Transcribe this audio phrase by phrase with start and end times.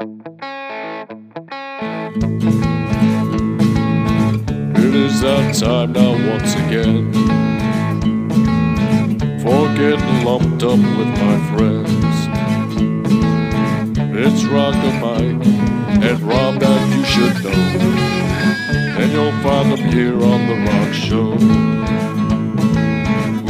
[0.00, 0.04] It
[4.94, 7.12] is that time now once again
[9.42, 12.16] For getting lumped up with my friends.
[14.14, 15.44] It's Rocker Mike
[16.00, 17.50] and Rob that you should know.
[19.00, 21.32] And you'll find them here on The Rock Show.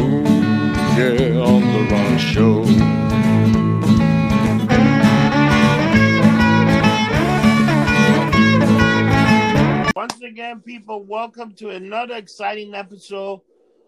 [0.03, 0.25] Ooh,
[0.97, 2.98] yeah, on The Rock Show
[10.39, 13.41] again, people, welcome to another exciting episode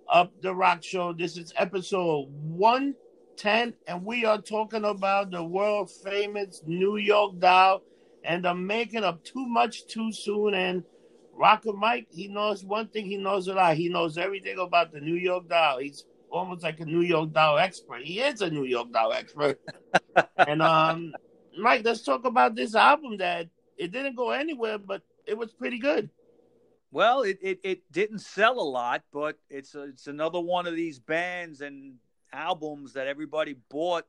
[0.09, 1.13] of The Rock Show.
[1.13, 7.83] This is episode 110, and we are talking about the world famous New York Doll
[8.25, 10.55] and the making of Too Much Too Soon.
[10.55, 10.83] And
[11.33, 13.77] Rocker Mike, he knows one thing, he knows a lot.
[13.77, 15.79] He knows everything about the New York Doll.
[15.79, 18.03] He's almost like a New York Doll expert.
[18.03, 19.61] He is a New York Doll expert.
[20.37, 21.13] and um,
[21.57, 23.47] Mike, let's talk about this album that
[23.79, 26.11] it didn't go anywhere, but it was pretty good.
[26.93, 30.75] Well, it, it, it didn't sell a lot, but it's a, it's another one of
[30.75, 31.95] these bands and
[32.33, 34.07] albums that everybody bought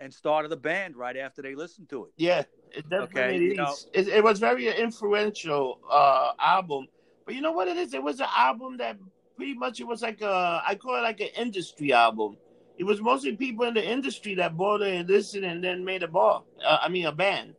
[0.00, 2.12] and started a band right after they listened to it.
[2.16, 3.42] Yeah, it definitely Okay, is.
[3.42, 6.88] you know- it, it was very influential uh album.
[7.26, 7.94] But you know what it is?
[7.94, 8.98] It was an album that
[9.36, 12.36] pretty much it was like a I call it like an industry album.
[12.76, 16.02] It was mostly people in the industry that bought it and listened and then made
[16.02, 16.42] a bar.
[16.64, 17.54] Uh, I mean a band.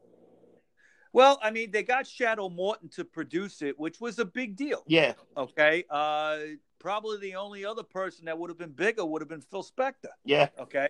[1.15, 4.83] Well, I mean, they got Shadow Morton to produce it, which was a big deal.
[4.85, 6.39] Yeah, Okay, uh,
[6.77, 10.11] probably the only other person that would have been bigger would have been Phil Spector.
[10.25, 10.89] yeah, Okay,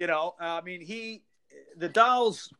[0.00, 1.22] you know, I mean, he,
[1.76, 2.52] the Dolls,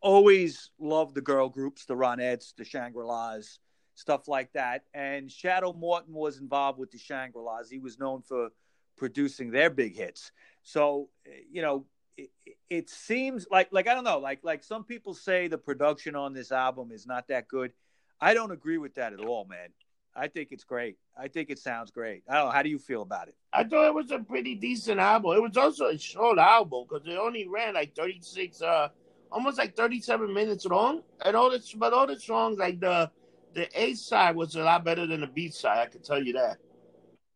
[0.00, 3.58] always loved the girl groups, the Ronettes, the Shangri Las,
[3.94, 4.84] stuff like that.
[4.94, 7.68] And Shadow Morton was involved with the Shangri Las.
[7.68, 8.48] He was known for
[8.96, 10.32] producing their big hits.
[10.62, 11.10] So,
[11.52, 11.84] you know,
[12.16, 12.30] it,
[12.68, 16.32] it seems like like I don't know, like like some people say the production on
[16.32, 17.72] this album is not that good.
[18.20, 19.68] I don't agree with that at all, man.
[20.14, 20.96] I think it's great.
[21.18, 22.22] I think it sounds great.
[22.28, 22.50] I don't know.
[22.50, 23.34] How do you feel about it?
[23.52, 25.36] I thought it was a pretty decent album.
[25.36, 28.88] It was also a short album because it only ran like thirty six, uh,
[29.30, 31.02] almost like thirty seven minutes long.
[31.24, 33.10] And all the but all the songs like the
[33.54, 35.78] the A side was a lot better than the B side.
[35.78, 36.58] I can tell you that.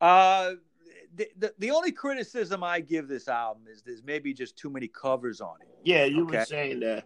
[0.01, 0.55] Uh,
[1.15, 4.89] the, the the only criticism I give this album is there's maybe just too many
[4.89, 5.69] covers on it.
[5.85, 7.05] Yeah, you were saying that.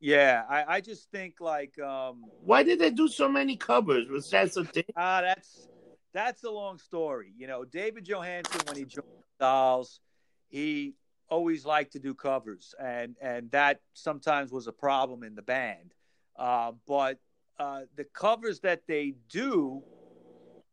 [0.00, 4.08] Yeah, I, I just think like um Why did they do so many covers?
[4.08, 4.84] Was that something?
[4.96, 5.68] ah that's
[6.12, 7.32] that's a long story.
[7.36, 9.06] You know, David Johansen when he joined
[9.38, 10.00] the Dolls,
[10.48, 10.94] he
[11.28, 15.94] always liked to do covers, and and that sometimes was a problem in the band.
[16.36, 17.18] Uh, but
[17.58, 19.82] uh, the covers that they do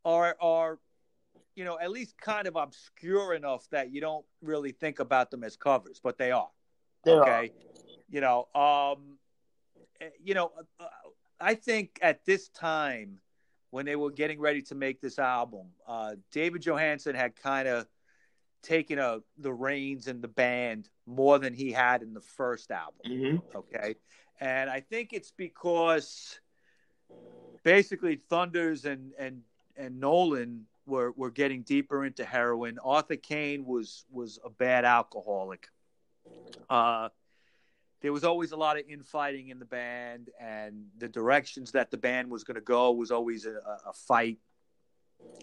[0.06, 0.80] are are
[1.58, 5.44] you know at least kind of obscure enough that you don't really think about them
[5.44, 6.50] as covers, but they are.
[7.04, 7.52] There okay?
[8.10, 9.18] You know um
[10.00, 10.86] eh, you know uh,
[11.42, 13.20] i think at this time
[13.72, 17.86] when they were getting ready to make this album uh david johansen had kind of
[18.64, 23.02] taken a the reins in the band more than he had in the first album.
[23.06, 23.96] Hmm okay?
[24.40, 26.40] And i think it's because
[27.64, 29.42] basically thunders and and
[29.76, 32.80] and nolan were were getting deeper into heroin.
[32.84, 35.68] Arthur kane was was a bad alcoholic.
[36.70, 37.10] Uh
[38.02, 41.98] there was always a lot of infighting in the band and the directions that the
[41.98, 44.40] band was going to go was always a, a, fight.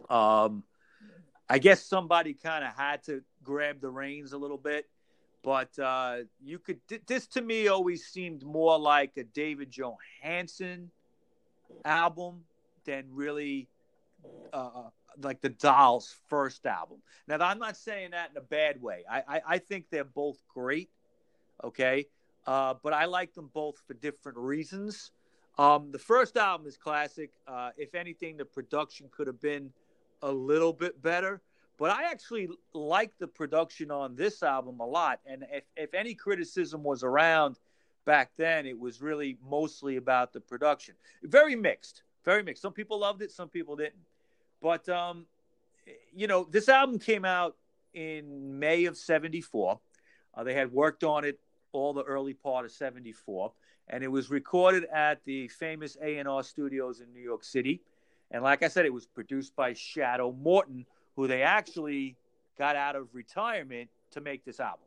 [0.09, 0.65] Um
[1.49, 4.89] i guess somebody kind of had to grab the reins a little bit
[5.45, 10.89] but uh, you could this to me always seemed more like a David Johansen
[11.85, 12.45] album
[12.87, 13.69] than really
[14.55, 14.89] uh,
[15.23, 16.99] like the Dolls' first album.
[17.27, 19.05] Now, I'm not saying that in a bad way.
[19.11, 20.91] I I, I think they're both great,
[21.63, 22.07] okay,
[22.47, 25.13] uh, but I like them both for different reasons.
[25.57, 27.31] Um, the first album is classic.
[27.47, 29.73] Uh, if anything, the production could have been
[30.23, 31.41] a little bit better.
[31.77, 35.21] But I actually like the production on this album a lot.
[35.27, 37.59] And if, if any criticism was around
[38.05, 40.95] back then, it was really mostly about the production.
[41.25, 42.63] Very mixed, very mixed.
[42.63, 43.95] Some people loved it, some people didn't.
[44.65, 45.27] But, um,
[46.15, 47.55] you know, this album came out
[47.93, 49.79] in May of 74.
[50.35, 51.39] Uh, they had worked on it
[51.73, 53.53] all the early part of 74.
[53.91, 57.83] And it was recorded at the famous A&R studios in New York City.
[58.31, 62.17] And like I said, it was produced by Shadow Morton, who they actually
[62.57, 64.87] got out of retirement to make this album.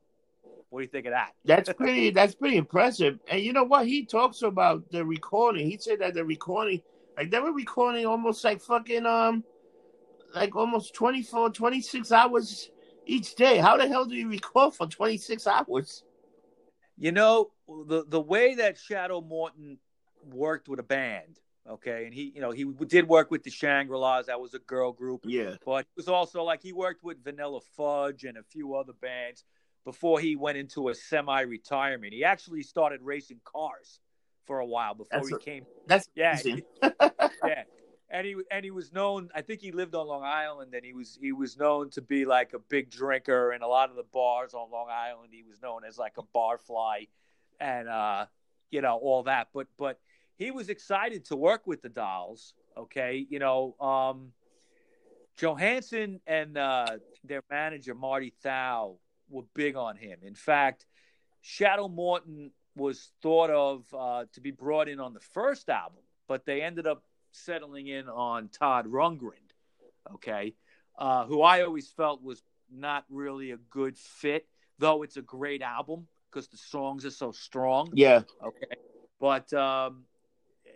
[0.72, 1.34] What do you think of that?
[1.46, 2.10] That's pretty.
[2.10, 3.20] That's pretty impressive.
[3.30, 3.86] And you know what?
[3.86, 5.70] He talks about the recording.
[5.70, 6.82] He said that the recording,
[7.16, 9.44] like they were recording almost like fucking um,
[10.40, 12.70] like almost 24, 26 hours
[13.06, 13.58] each day.
[13.58, 16.04] How the hell do you record for twenty six hours?
[16.98, 19.80] You know, the the way that Shadow Morton
[20.24, 21.40] worked with a band,
[21.70, 24.26] okay, and he, you know, he did work with the Shangri La's.
[24.28, 25.22] That was a girl group.
[25.26, 25.56] Yeah.
[25.66, 29.44] But it was also like he worked with Vanilla Fudge and a few other bands
[29.86, 32.14] before he went into a semi-retirement.
[32.14, 34.00] He actually started racing cars
[34.46, 35.66] for a while before That's he a- came.
[35.86, 37.64] That's Yeah, yeah.
[38.10, 39.30] And he and he was known.
[39.36, 42.24] I think he lived on Long Island, and he was he was known to be
[42.26, 45.30] like a big drinker in a lot of the bars on Long Island.
[45.32, 47.10] He was known as like a barfly,
[47.60, 48.28] and uh,
[48.72, 49.50] you know all that.
[49.54, 50.00] But but
[50.38, 52.54] he was excited to work with the Dolls.
[52.78, 54.32] Okay, you know, um,
[55.38, 59.00] Johansen and uh, their manager Marty Thau
[59.30, 60.20] were big on him.
[60.24, 60.86] In fact,
[61.42, 66.46] Shadow Morton was thought of uh, to be brought in on the first album, but
[66.46, 69.34] they ended up settling in on Todd Rundgren,
[70.14, 70.54] okay,
[70.98, 72.42] uh, who I always felt was
[72.72, 74.48] not really a good fit,
[74.80, 77.90] though it's a great album because the songs are so strong.
[77.94, 78.22] Yeah.
[78.44, 78.76] Okay.
[79.20, 80.06] But, um,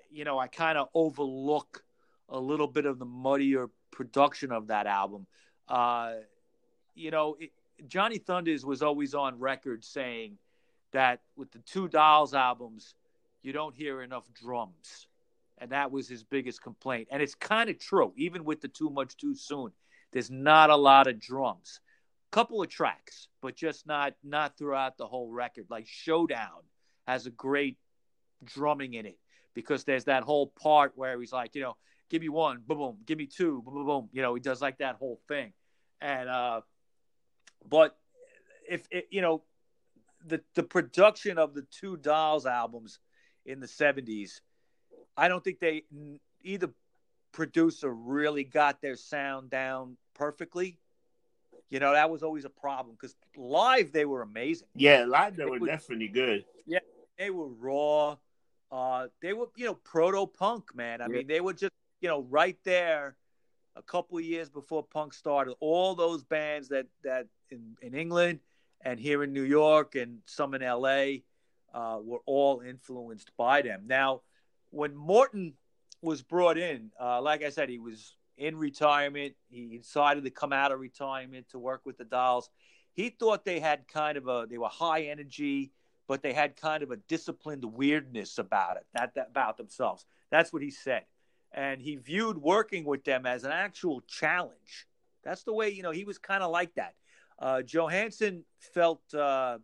[0.09, 1.83] you know, I kind of overlook
[2.29, 5.27] a little bit of the muddier production of that album.
[5.67, 6.13] Uh,
[6.95, 7.51] you know, it,
[7.87, 10.37] Johnny Thunders was always on record saying
[10.91, 12.95] that with the two Dolls albums,
[13.41, 15.07] you don't hear enough drums.
[15.61, 17.07] And that was his biggest complaint.
[17.11, 19.71] And it's kind of true, even with the Too Much Too Soon.
[20.11, 21.79] There's not a lot of drums.
[22.31, 25.67] Couple of tracks, but just not not throughout the whole record.
[25.69, 26.63] Like Showdown
[27.07, 27.77] has a great
[28.43, 29.19] drumming in it
[29.53, 31.75] because there's that whole part where he's like, you know,
[32.09, 34.09] give me one, boom, boom, give me two, boom, boom, boom.
[34.13, 35.53] You know, he does like that whole thing.
[35.99, 36.61] And uh
[37.69, 37.97] but
[38.67, 39.43] if it, you know
[40.25, 42.99] the the production of the two Dolls albums
[43.45, 44.41] in the 70s,
[45.17, 45.83] I don't think they
[46.43, 46.69] either
[47.31, 50.77] producer really got their sound down perfectly.
[51.69, 54.67] You know, that was always a problem because live they were amazing.
[54.75, 56.45] Yeah, live they It were definitely good.
[56.65, 56.79] Yeah,
[57.17, 58.17] they were raw.
[58.71, 61.01] Uh, they were, you know, proto punk, man.
[61.01, 61.17] I Yeah.
[61.17, 63.15] mean, they were just, you know, right there
[63.75, 65.55] a couple of years before punk started.
[65.59, 68.39] All those bands that that in, in England
[68.81, 71.19] and here in New York and some in LA
[71.73, 73.83] uh, were all influenced by them.
[73.87, 74.21] Now,
[74.71, 75.53] when Morton
[76.01, 79.35] was brought in, uh, like I said, he was in retirement.
[79.49, 82.49] He decided to come out of retirement to work with the Dolls.
[82.93, 85.71] He thought they had kind of a they were high energy,
[86.07, 90.05] but they had kind of a disciplined weirdness about it, that, that about themselves.
[90.31, 91.03] That's what he said,
[91.51, 94.87] and he viewed working with them as an actual challenge.
[95.23, 96.95] That's the way you know he was kind of like that.
[97.37, 99.57] Uh, Johansen felt, uh,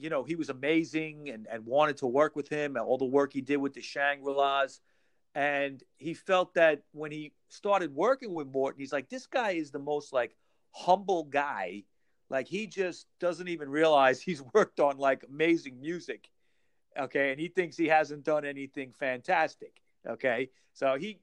[0.00, 3.04] you know, he was amazing and, and wanted to work with him and all the
[3.04, 4.80] work he did with the Shangri La's.
[5.34, 9.70] And he felt that when he started working with Morton, he's like, this guy is
[9.70, 10.36] the most like
[10.70, 11.84] humble guy.
[12.30, 16.28] Like he just doesn't even realize he's worked on like amazing music.
[16.98, 17.30] Okay.
[17.30, 19.80] And he thinks he hasn't done anything fantastic.
[20.06, 20.50] Okay.
[20.72, 21.20] So he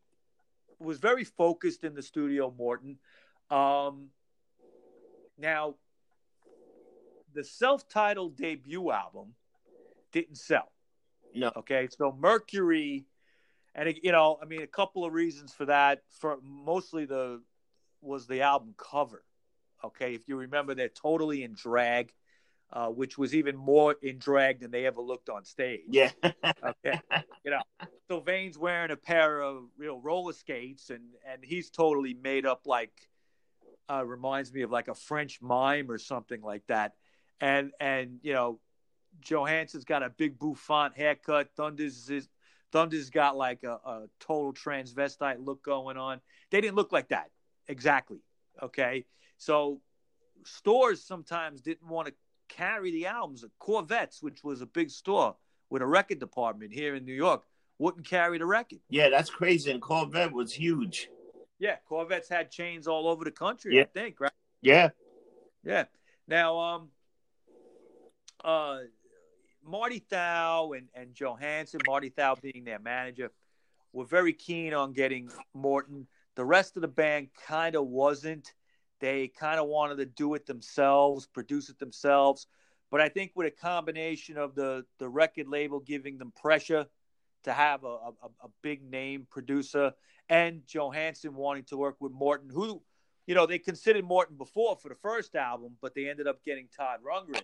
[0.80, 2.98] was very focused in the studio, Morton.
[3.50, 4.10] Um,
[5.38, 5.75] now,
[7.36, 9.36] the self-titled debut album
[10.12, 10.72] didn't sell.
[11.34, 11.52] No.
[11.58, 13.06] Okay, so Mercury,
[13.76, 16.04] and it, you know, I mean, a couple of reasons for that.
[16.10, 17.42] For mostly the
[18.02, 19.24] was the album cover.
[19.84, 22.14] Okay, if you remember, they're totally in drag,
[22.72, 25.82] uh, which was even more in drag than they ever looked on stage.
[25.90, 26.12] Yeah.
[26.24, 27.00] Okay,
[27.44, 27.62] you know,
[28.10, 33.10] Sylvain's wearing a pair of real roller skates, and and he's totally made up like
[33.92, 36.94] uh, reminds me of like a French mime or something like that.
[37.42, 38.60] And and you know,
[39.22, 41.50] Johansen's got a big bouffant haircut.
[41.56, 42.30] Thunder's is,
[42.72, 46.22] Thunder's got like a, a total transvestite look going on.
[46.51, 47.30] They didn't look like that
[47.68, 48.20] exactly.
[48.62, 49.06] Okay,
[49.38, 49.82] so
[50.46, 52.13] stores sometimes didn't want to
[52.48, 53.44] carry the albums.
[53.60, 55.36] Corvettes, which was a big store
[55.70, 57.44] with a record department here in New York,
[57.80, 58.80] wouldn't carry the record.
[58.89, 59.72] yeah, that's crazy.
[59.72, 61.10] And Corvette was huge.
[61.60, 63.75] Yeah, Corvettes had chains all over the country.
[63.75, 63.84] Yeah.
[63.84, 64.32] I think, right?
[64.62, 64.89] Yeah.
[65.63, 65.86] Yeah.
[66.27, 66.89] Now, um,
[68.44, 68.80] uh,
[69.63, 73.32] Marty Thau and, and Johansen, Marty Thau being their manager,
[73.94, 76.08] were very keen on getting Morton.
[76.36, 78.54] The rest of the band kind of wasn't.
[79.00, 82.48] They kind of wanted to do it themselves, produce it themselves.
[82.92, 86.86] But I think with a combination of the, the record label giving them pressure
[87.44, 89.94] to have a, a, a big name producer
[90.30, 92.82] and Johansen wanting to work with Morton, who
[93.27, 96.68] you know, they considered Morton before for the first album, but they ended up getting
[96.75, 97.42] Todd Rundgren.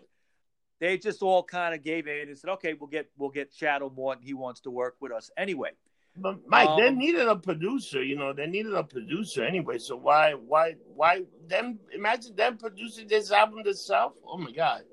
[0.81, 3.89] They just all kind of gave in and said, "Okay, we'll get we'll get Shadow
[3.89, 4.21] Morton.
[4.23, 5.69] He wants to work with us anyway."
[6.17, 9.77] But Mike, they Um, needed a producer, you know, they needed a producer anyway.
[9.77, 14.17] So why why why them imagine them producing this album themselves?
[14.27, 14.83] Oh my god.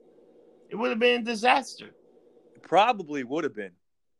[0.70, 1.90] it would have been a disaster.
[2.62, 3.72] Probably would have been,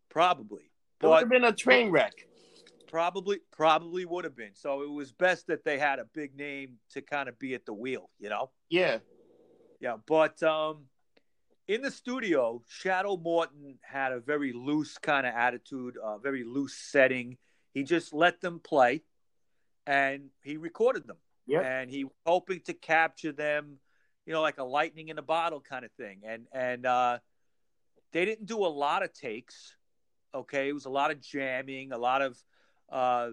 [0.09, 0.71] probably,
[1.03, 2.15] It would have been a train wreck.
[2.89, 4.55] probably probably would have been.
[4.55, 7.67] So it was best that they had a big name to kind of be at
[7.67, 8.51] the wheel, you know.
[8.71, 8.99] Yeah.
[9.81, 10.87] Yeah, but um,
[11.69, 16.75] in the studio, Shadow Morton had a very loose kind of attitude, a very loose
[16.75, 17.37] setting.
[17.75, 19.03] He just let them play,
[19.87, 21.19] and he recorded them.
[21.47, 21.65] Yep.
[21.65, 23.79] And he was hoping to capture them,
[24.27, 26.23] you know, like a lightning in a bottle kind of thing.
[26.27, 27.19] And and uh,
[28.13, 29.75] they didn't do a lot of takes.
[30.35, 32.43] Okay, it was a lot of jamming, a lot of,
[32.91, 33.31] uh,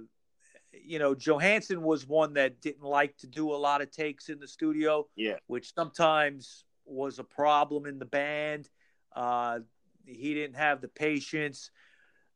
[0.73, 4.39] you know, Johansen was one that didn't like to do a lot of takes in
[4.39, 5.37] the studio Yeah.
[5.47, 8.69] which sometimes was a problem in the band.
[9.15, 9.59] Uh,
[10.05, 11.71] he didn't have the patience.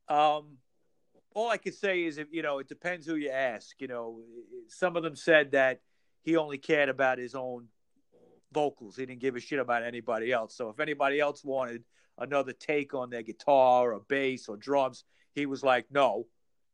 [0.07, 0.57] Um,
[1.35, 3.79] all I could say is, if you know, it depends who you ask.
[3.79, 4.21] You know,
[4.67, 5.81] some of them said that
[6.21, 7.67] he only cared about his own
[8.51, 8.95] vocals.
[8.95, 10.55] He didn't give a shit about anybody else.
[10.55, 11.83] So if anybody else wanted
[12.17, 15.03] another take on their guitar or bass or drums,
[15.33, 16.25] he was like, no,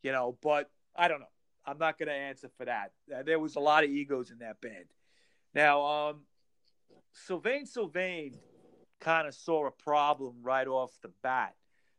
[0.01, 0.37] you know.
[0.41, 1.25] But I don't know.
[1.65, 2.91] I'm not going to answer for that.
[3.25, 4.85] There was a lot of egos in that band.
[5.53, 6.21] Now, um,
[7.15, 8.37] Sylvain Sylvain
[8.99, 11.55] kind of saw a problem right off the bat.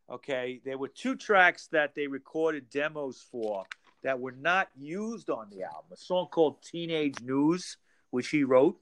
[0.09, 3.65] Okay, there were two tracks that they recorded demos for
[4.05, 5.91] that were not used on the album.
[5.93, 7.79] A song called Teenage News,
[8.11, 8.79] which he wrote,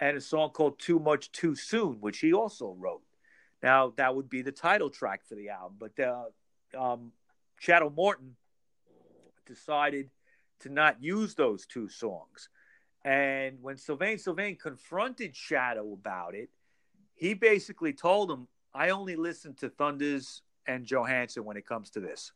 [0.00, 3.02] and a song called Too Much Too Soon, which he also wrote.
[3.62, 6.24] Now, that would be the title track for the album, but uh,
[6.78, 7.12] um,
[7.58, 8.36] Shadow Morton
[9.46, 10.10] decided
[10.60, 12.48] to not use those two songs.
[13.04, 16.50] And when Sylvain Sylvain confronted Shadow about it,
[17.14, 22.00] he basically told him, I only listen to Thunders and Johansen when it comes to
[22.00, 22.32] this.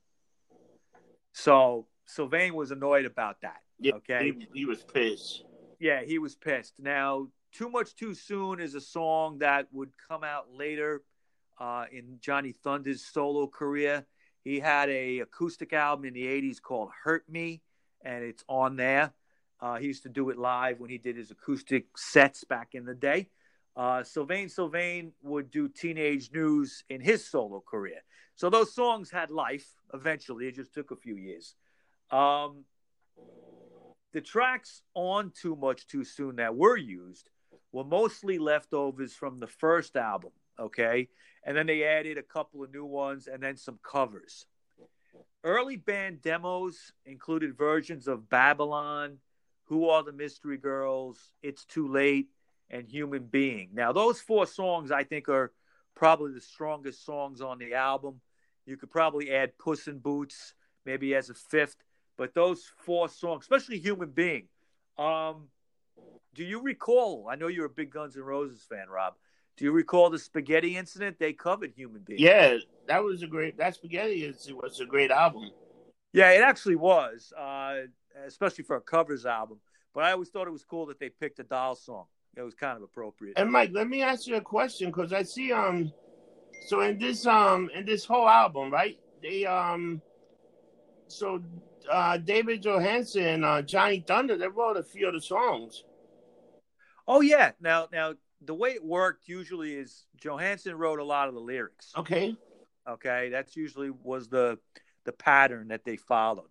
[1.33, 3.61] So Sylvain was annoyed about that.
[3.78, 3.94] Yeah.
[3.94, 4.33] Okay.
[4.38, 5.44] He, he was pissed.
[5.78, 6.75] Yeah, he was pissed.
[6.78, 11.02] Now, Too Much Too Soon is a song that would come out later
[11.59, 14.06] uh, in Johnny Thunder's solo career.
[14.44, 17.62] He had a acoustic album in the 80s called Hurt Me,
[18.02, 19.12] and it's on there.
[19.64, 22.85] Uh, he used to do it live when he did his acoustic sets back in
[22.85, 23.28] the day.
[23.75, 28.02] Uh, Sylvain Sylvain would do Teenage News in his solo career.
[28.37, 30.49] So those songs had life eventually.
[30.49, 31.54] It just took a few years.
[32.11, 32.64] Um,
[34.12, 37.30] the tracks on Too Much Too Soon that were used
[37.73, 41.09] were mostly leftovers from the first album, okay?
[41.42, 44.44] And then they added a couple of new ones and then some covers.
[45.42, 49.21] Early band demos included versions of Babylon,
[49.64, 52.28] Who Are the Mystery Girls, It's Too Late,
[52.71, 53.71] and Human Being.
[53.73, 55.52] Now, those four songs I think are
[55.94, 58.21] probably the strongest songs on the album.
[58.66, 60.54] You could probably add Puss in Boots
[60.85, 61.76] maybe as a fifth,
[62.16, 64.49] but those four songs, especially Human Being.
[64.99, 65.49] Um,
[66.35, 67.28] do you recall?
[67.30, 69.14] I know you're a big Guns N' Roses fan, Rob.
[69.56, 71.18] Do you recall the spaghetti incident?
[71.18, 72.21] They covered Human Being.
[72.21, 72.56] Yeah,
[72.88, 73.56] that was a great.
[73.56, 75.50] That spaghetti is was a great album.
[76.12, 77.88] Yeah, it actually was, uh,
[78.26, 79.59] especially for a covers album.
[79.94, 82.06] But I always thought it was cool that they picked a doll song.
[82.37, 83.38] It was kind of appropriate.
[83.38, 85.92] And Mike, let me ask you a question because I see um,
[86.66, 88.99] so in this um in this whole album, right?
[89.23, 90.02] They um,
[91.06, 91.42] so
[91.90, 95.85] uh David Johansen, uh, Johnny Thunder, they wrote a few of the songs.
[97.06, 97.52] Oh yeah.
[97.61, 101.92] Now, now the way it worked usually is Johansen wrote a lot of the lyrics.
[101.97, 102.37] Okay.
[102.88, 104.59] Okay, that's usually was the
[105.04, 106.50] the pattern that they followed.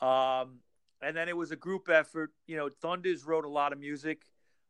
[0.00, 0.60] Um,
[1.02, 2.32] and then it was a group effort.
[2.46, 4.22] You know, Thunders wrote a lot of music.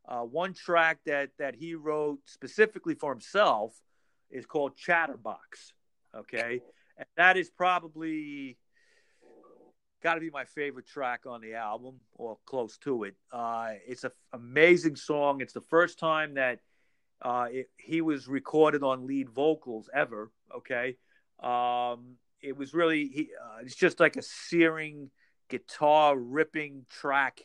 [0.06, 3.74] Uh, one track that that he wrote specifically for himself
[4.30, 5.72] is called Chatterbox.
[6.14, 6.60] Okay,
[6.96, 8.56] and that is probably
[10.02, 13.14] got to be my favorite track on the album or close to it.
[13.32, 15.40] Uh, it's an amazing song.
[15.40, 16.60] It's the first time that
[17.20, 20.30] uh, it, he was recorded on lead vocals ever.
[20.56, 20.96] Okay,
[21.40, 25.10] um, it was really he, uh, it's just like a searing
[25.48, 27.40] guitar ripping track.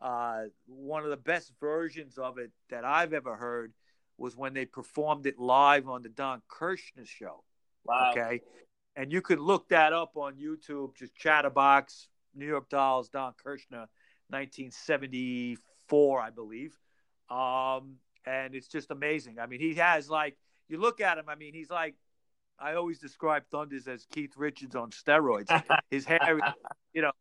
[0.00, 3.72] Uh, one of the best versions of it that I've ever heard
[4.18, 7.44] was when they performed it live on the Don Kirshner show.
[7.84, 8.12] Wow.
[8.12, 8.40] Okay.
[8.94, 13.88] And you could look that up on YouTube, just Chatterbox, New York Dolls, Don Kirshner,
[14.28, 16.78] 1974, I believe.
[17.28, 19.38] Um, and it's just amazing.
[19.38, 20.36] I mean, he has like,
[20.68, 21.94] you look at him, I mean, he's like,
[22.58, 25.48] I always describe Thunders as Keith Richards on steroids.
[25.90, 26.40] His hair,
[26.94, 27.12] you know,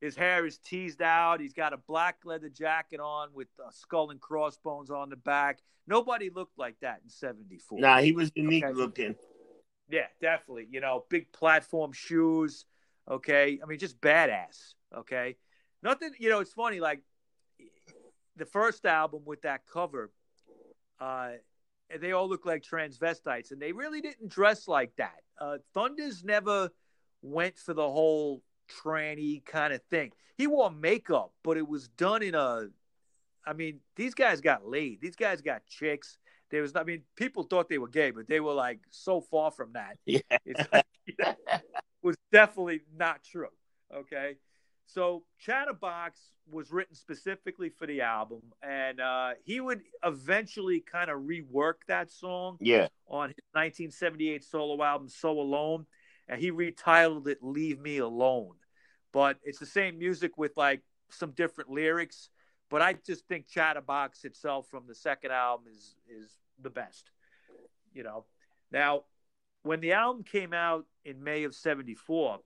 [0.00, 1.40] his hair is teased out.
[1.40, 5.60] He's got a black leather jacket on with a skull and crossbones on the back.
[5.86, 7.80] Nobody looked like that in 74.
[7.80, 8.72] Nah, he was unique Okay.
[8.74, 9.14] looking.
[9.88, 10.66] Yeah, definitely.
[10.70, 12.64] You know, big platform shoes.
[13.08, 13.60] Okay.
[13.62, 14.74] I mean, just badass.
[14.96, 15.36] Okay.
[15.82, 16.80] Nothing, you know, it's funny.
[16.80, 17.00] Like
[18.36, 20.10] the first album with that cover,
[21.00, 21.32] uh,
[22.00, 25.20] they all look like transvestites, and they really didn't dress like that.
[25.38, 26.70] Uh, Thunders never
[27.20, 30.12] went for the whole tranny kind of thing.
[30.36, 32.66] He wore makeup, but it was done in a.
[33.46, 35.00] I mean, these guys got laid.
[35.00, 36.16] These guys got chicks.
[36.50, 39.50] There was, I mean, people thought they were gay, but they were like so far
[39.50, 39.98] from that.
[40.06, 40.20] Yeah.
[40.46, 40.86] It's like,
[42.02, 43.48] was definitely not true.
[43.94, 44.36] Okay.
[44.86, 46.18] So Chatterbox
[46.50, 52.10] was written specifically for the album, and uh, he would eventually kind of rework that
[52.10, 52.88] song Yeah.
[53.08, 55.86] on his 1978 solo album "So Alone,"
[56.28, 58.56] and he retitled it "Leave Me Alone."
[59.12, 62.30] But it's the same music with like some different lyrics.
[62.70, 67.10] But I just think Chatterbox itself from the second album is is the best.
[67.92, 68.24] You know.
[68.72, 69.04] Now,
[69.62, 72.40] when the album came out in May of '74,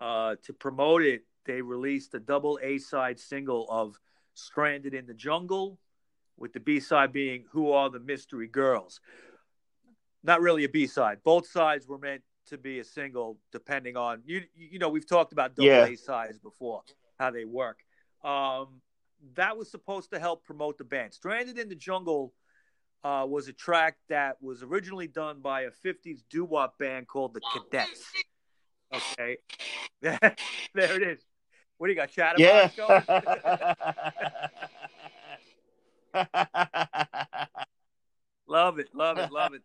[0.00, 3.98] uh, to promote it, they released a double A side single of
[4.34, 5.78] "Stranded in the Jungle,"
[6.36, 9.00] with the B side being "Who Are the Mystery Girls."
[10.22, 11.22] Not really a B side.
[11.22, 14.42] Both sides were meant to be a single, depending on you.
[14.54, 15.86] You know, we've talked about double Yeah.
[15.86, 16.82] A sides before,
[17.18, 17.78] how they work.
[18.22, 18.80] Um,
[19.34, 21.14] that was supposed to help promote the band.
[21.14, 22.32] "Stranded in the Jungle."
[23.02, 27.40] Uh, was a track that was originally done by a 50s doo-wop band called the
[27.52, 28.02] Cadets.
[28.94, 29.36] Okay.
[30.00, 30.34] there
[30.74, 31.22] it is.
[31.76, 32.38] What do you got?
[32.38, 32.68] Yeah.
[32.68, 33.74] Chatterbox going?
[38.46, 39.62] love it, love it, love it.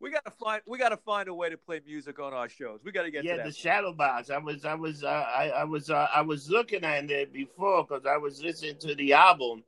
[0.00, 2.80] We gotta find we gotta find a way to play music on our shows.
[2.82, 4.30] We gotta get yeah, to the shadow box.
[4.30, 7.84] I was, I was, uh, I, I was, uh, I was looking at it before
[7.84, 9.62] because I was listening to the album.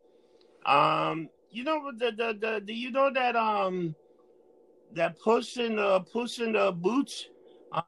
[0.64, 3.94] Um, you know the the the, the you know that um
[4.94, 7.26] that puss in the puss the boots.
[7.70, 7.82] Uh,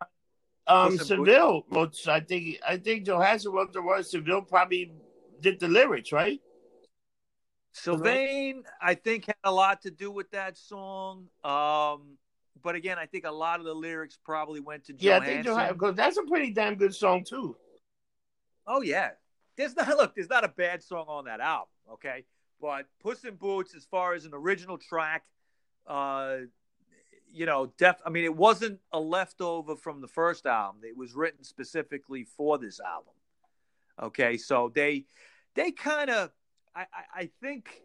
[0.67, 1.09] um, in Boots?
[1.09, 1.65] Seville.
[2.09, 4.11] I think I think Johansen wrote the words.
[4.11, 4.93] Seville probably
[5.41, 6.41] did the lyrics, right?
[7.73, 11.27] Sylvain, I think, had a lot to do with that song.
[11.43, 12.17] Um,
[12.65, 15.47] but again, I think a lot of the lyrics probably went to Yeah, I think
[15.47, 17.57] Johansen because that's a pretty damn good song too.
[18.67, 19.11] Oh yeah,
[19.57, 20.15] there's not look.
[20.15, 21.69] There's not a bad song on that album.
[21.93, 22.25] Okay,
[22.61, 25.25] but Puss in Boots, as far as an original track,
[25.87, 26.39] uh,
[27.31, 27.97] you know, def.
[28.05, 30.81] I mean, it wasn't a leftover from the first album.
[30.85, 33.13] It was written specifically for this album.
[34.03, 35.05] Okay, so they
[35.55, 36.31] they kind of,
[36.75, 37.83] I, I, I think.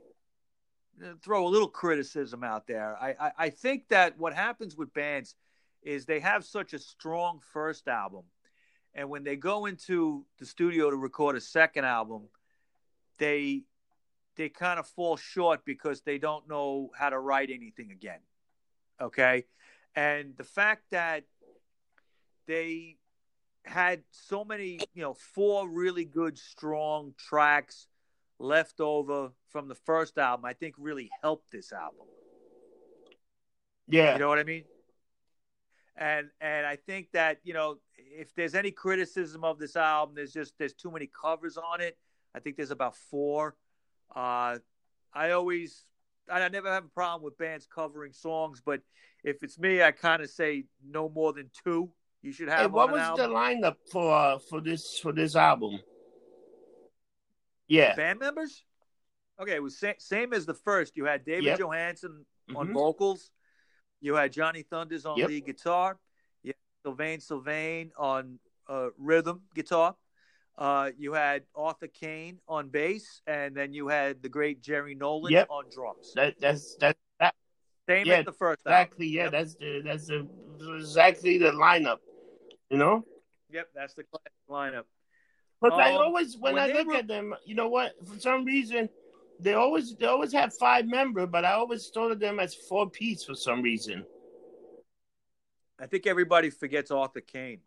[1.21, 2.97] Throw a little criticism out there.
[2.99, 5.35] I, I, I think that what happens with bands
[5.81, 8.23] is they have such a strong first album
[8.93, 12.23] and when they go into the studio to record a second album
[13.17, 13.63] they
[14.35, 18.19] they kind of fall short because they don't know how to write anything again
[19.01, 19.45] okay
[19.95, 21.23] and the fact that
[22.47, 22.97] they
[23.63, 27.87] had so many you know four really good strong tracks
[28.39, 32.05] left over from the first album i think really helped this album
[33.87, 34.63] Yeah, you know what I mean?
[35.97, 40.31] And and I think that you know if there's any criticism of this album, there's
[40.31, 41.97] just there's too many covers on it.
[42.35, 43.55] I think there's about four.
[44.15, 44.59] Uh,
[45.13, 45.85] I always
[46.31, 48.81] I never have a problem with bands covering songs, but
[49.23, 51.89] if it's me, I kind of say no more than two.
[52.21, 52.59] You should have.
[52.59, 55.79] Hey, what was the lineup for uh, for this for this album?
[57.69, 58.65] Yeah, band members?
[59.39, 60.97] Okay, it was sa- same as the first.
[60.97, 61.59] You had David Yep.
[61.59, 62.73] Johansen on Mhm.
[62.73, 63.31] vocals.
[64.01, 65.27] You had Johnny Thunders on Yep.
[65.29, 65.97] lead guitar.
[66.43, 69.95] You had Sylvain Sylvain on uh, rhythm guitar.
[70.55, 75.31] Uh, you had Arthur Kane on bass, and then you had the great Jerry Nolan
[75.31, 75.49] Yep.
[75.49, 76.13] on drums.
[76.13, 77.33] that that's that, that
[77.87, 78.73] Same yeah, as the first album.
[78.81, 79.07] exactly.
[79.07, 79.31] Yeah, Yep.
[79.31, 80.27] that's the that's the
[80.75, 81.97] exactly the lineup.
[82.69, 83.05] You know,
[83.49, 84.85] Yep, that's the classic lineup.
[85.61, 87.93] But I Um, always when, when I look were- at them, you know what?
[88.07, 88.89] For some reason,
[89.39, 92.89] they always they always have five member, but I always thought of them as four
[92.89, 94.05] piece for some reason.
[95.79, 97.61] I think everybody forgets Arthur Kane.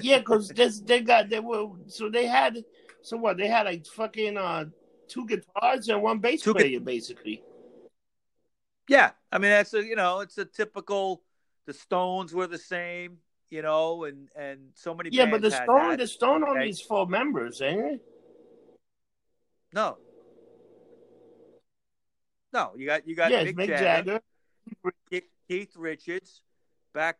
[0.00, 0.48] Yeah, because
[0.84, 2.64] they got they were so they had
[3.02, 4.66] so what they had like fucking uh
[5.08, 7.42] two guitars and one bass Two gu- player basically.
[8.88, 11.22] Yeah, I mean that's a you know it's a typical.
[11.66, 13.18] The Stones were the same,
[13.52, 15.10] you know, and and so many.
[15.12, 15.98] Yeah, but the Stone that.
[15.98, 16.68] the Stone only okay?
[16.70, 18.00] is four members, ain't it?
[19.74, 19.98] No.
[22.54, 24.20] No, you got you got yes, Mick, Mick Jagger, Jagger.
[25.10, 26.40] Keith- Keith Richards,
[26.94, 27.18] back.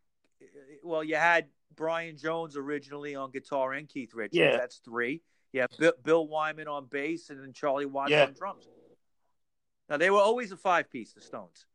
[0.82, 4.36] Well, you had Brian Jones originally on guitar and Keith Richards.
[4.36, 4.56] Yeah.
[4.56, 5.20] That's three.
[5.52, 8.24] Yeah, Bill, Bill Wyman on bass and then Charlie Watts Yeah.
[8.24, 8.66] on drums.
[9.90, 11.12] Now they were always a five piece.
[11.12, 11.66] The Stones.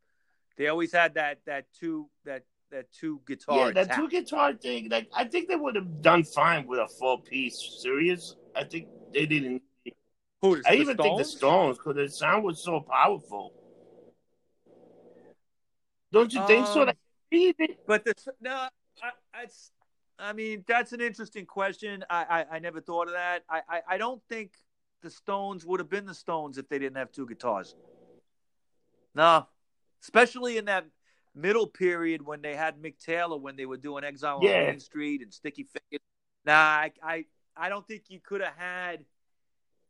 [0.56, 3.68] They always had that that two that that two guitar.
[3.68, 3.96] Yeah, that attack.
[3.96, 4.88] two guitar thing.
[4.90, 7.78] Like I think they would have done fine with a four piece.
[7.80, 8.36] Serious?
[8.54, 9.62] I think they didn't.
[10.42, 11.76] Who, I the even think the Stones?
[11.76, 13.52] Stones because the sound was so powerful.
[16.12, 16.82] Don't you think so?
[16.82, 18.68] Um, Like, But the no,
[19.02, 19.72] I, it's.
[20.20, 22.04] I mean, that's an interesting question.
[22.10, 23.44] I, I, I never thought of that.
[23.48, 24.54] I, I, I don't think
[25.00, 27.76] the Stones would have been the Stones if they didn't have two guitars.
[29.14, 29.46] No,
[30.02, 30.86] especially in that
[31.38, 34.60] middle period when they had Mick Taylor when they were doing Exile Yeah.
[34.60, 36.04] on Main Street and Sticky Fingers.
[36.44, 37.24] Nah, I, I,
[37.56, 39.04] I don't think you could have had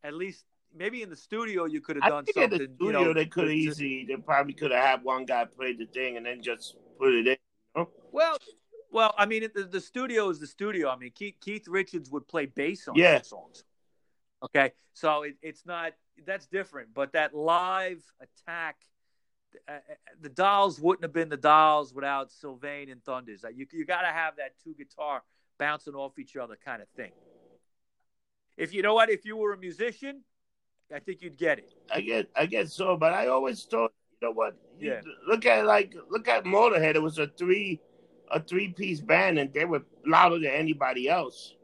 [0.05, 2.59] at least maybe in the studio you could have I done think in something.
[2.59, 5.45] the studio you know, they could have easily, they probably could have had one guy
[5.45, 7.87] play the thing and then just put it in.
[8.13, 8.39] Well,
[8.91, 10.89] well, I mean, the, the studio is the studio.
[10.89, 13.23] I mean, Keith, Keith Richards would play bass on Yeah.
[13.23, 13.65] songs.
[14.43, 15.93] Okay, so it, it's not
[16.25, 18.77] that's different, but that live attack,
[19.69, 19.79] uh, uh,
[20.21, 23.45] the Dolls wouldn't have been the Dolls without Sylvain and Thunders.
[23.55, 25.23] You you got to have that two guitar
[25.59, 27.13] bouncing off each other kind of thing.
[28.57, 30.23] If you know what, if you were a musician,
[30.95, 31.73] I think you'd get it.
[31.93, 34.57] I get, I guess so, but I always thought, you know what?
[34.81, 35.01] Yeah.
[35.29, 36.95] Look at like, look at Motorhead.
[36.97, 37.81] It was a three,
[38.31, 41.55] a three piece band, and they were louder than anybody else.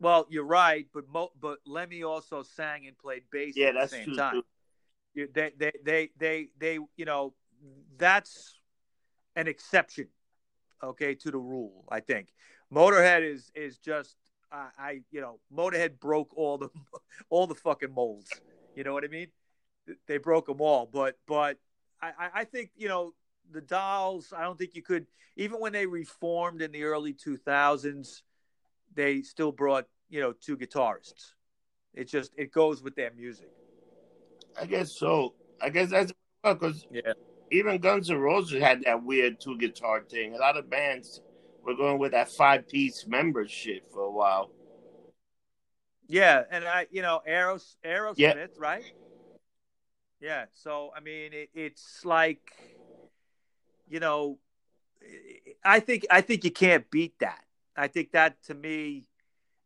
[0.00, 3.80] Well, you're right, but Mo, but Lemmy also sang and played bass Yeah, at the
[3.80, 4.16] that's same true.
[4.16, 4.34] time.
[4.34, 4.44] too.
[5.14, 7.34] They, they, they, they, they, you know,
[7.98, 8.58] that's
[9.36, 10.08] an exception,
[10.82, 11.84] okay, to the rule.
[11.90, 12.28] I think
[12.72, 14.16] Motorhead is is just,
[14.50, 16.68] I, I, you know, Motorhead broke all the
[17.30, 18.30] all the fucking molds.
[18.74, 19.28] You know what I mean?
[20.06, 21.58] They broke them all, but but
[22.00, 23.14] I- I think you know
[23.50, 24.32] the Dolls.
[24.36, 28.22] I don't think you could even when they reformed in the early two thousands,
[28.94, 31.34] they still brought you know two guitarists.
[31.94, 33.50] It just it goes with their music.
[34.60, 35.34] I guess so.
[35.60, 36.12] I guess that's
[36.42, 37.12] because Yeah.
[37.50, 40.34] even Guns N' Roses had that weird two guitar thing.
[40.34, 41.20] A lot of bands
[41.62, 44.50] were going with that five piece membership for a while.
[46.08, 48.34] Yeah, and I, you know, Aeros, Aerosmith, Yeah.
[48.58, 48.84] right?
[50.20, 50.46] Yeah.
[50.52, 52.52] So I mean, it, it's like,
[53.88, 54.38] you know,
[55.64, 57.44] I think I think you can't beat that.
[57.76, 59.06] I think that to me,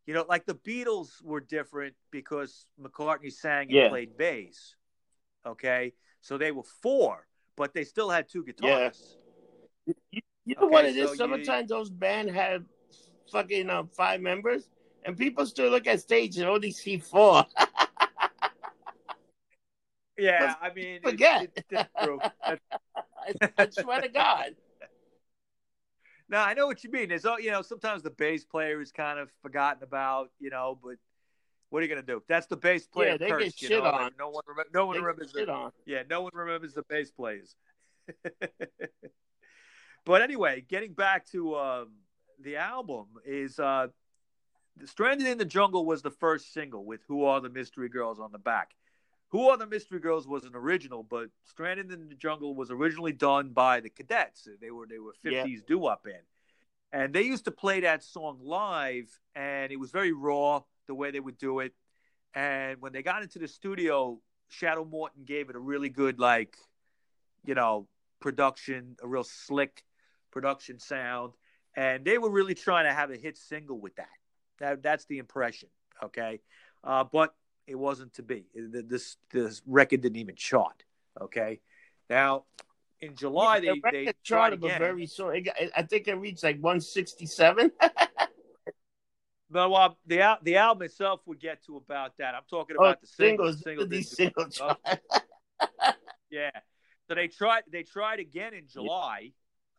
[0.07, 3.89] you know, like the Beatles were different because McCartney sang and Yeah.
[3.89, 4.77] played bass.
[5.45, 8.53] Okay, so they were four, but they still had two Yeah.
[8.53, 9.17] guitarists.
[9.85, 11.07] You know Okay, what it is?
[11.07, 12.65] so you- Sometimes those bands have
[13.31, 14.69] fucking um, five members,
[15.05, 17.45] and people still look at stage and only see four.
[20.19, 21.43] Yeah, I mean, forget.
[21.43, 22.19] it's- it's true.
[22.47, 24.57] That's I, I swear to God.
[26.29, 27.09] No, I know what you mean.
[27.09, 30.79] There's, all you know, sometimes the bass player is kind of forgotten about, you know,
[30.83, 30.97] but
[31.71, 32.23] what are you going to do?
[32.29, 33.91] That's the bass player Yeah, they curse, get you shit know?
[33.91, 34.03] on.
[34.03, 35.33] Like, no one, remem- no one They remembers.
[35.33, 35.73] The, on.
[35.85, 37.55] yeah, no one remembers the bass players.
[40.05, 41.89] but anyway, getting back to um,
[42.41, 43.89] the album is uh,
[44.85, 48.31] "Stranded in the Jungle" was the first single with "Who Are the Mystery Girls" on
[48.31, 48.71] the back.
[49.37, 53.13] Who Are the Mystery Girls was an original, but Stranded in the Jungle was originally
[53.13, 54.49] done by the Cadets.
[54.63, 55.45] They were they were Yeah.
[55.45, 56.23] 50s doo-wop band.
[56.91, 61.11] And they used to play that song live and it was very raw the way
[61.11, 61.75] they would do it.
[62.35, 66.57] And when they got into the studio, Shadow Morton gave it a really good like
[67.45, 67.87] you know,
[68.21, 69.85] production, a real slick
[70.31, 71.35] production sound,
[71.77, 74.09] and they were really trying to have a hit single with that.
[74.61, 75.69] That that's the impression,
[76.03, 76.41] okay?
[76.83, 77.35] Uh, but
[77.67, 78.45] it wasn't to be.
[78.55, 80.85] This this record didn't even chart.
[81.21, 81.61] Okay,
[82.11, 82.45] now
[83.01, 84.81] in July the they they tried charted, but again.
[84.81, 85.35] very soon.
[85.37, 87.71] It got, I think it reached like 167.
[89.51, 92.35] No, well, uh, the al- the album itself would get to about that.
[92.35, 93.63] I'm talking Oh, about the singles.
[93.63, 93.63] singles.
[93.63, 94.77] Single These didn't single oh.
[94.87, 94.99] much.
[96.31, 96.51] Yeah.
[97.09, 99.31] So they tried they tried again in July,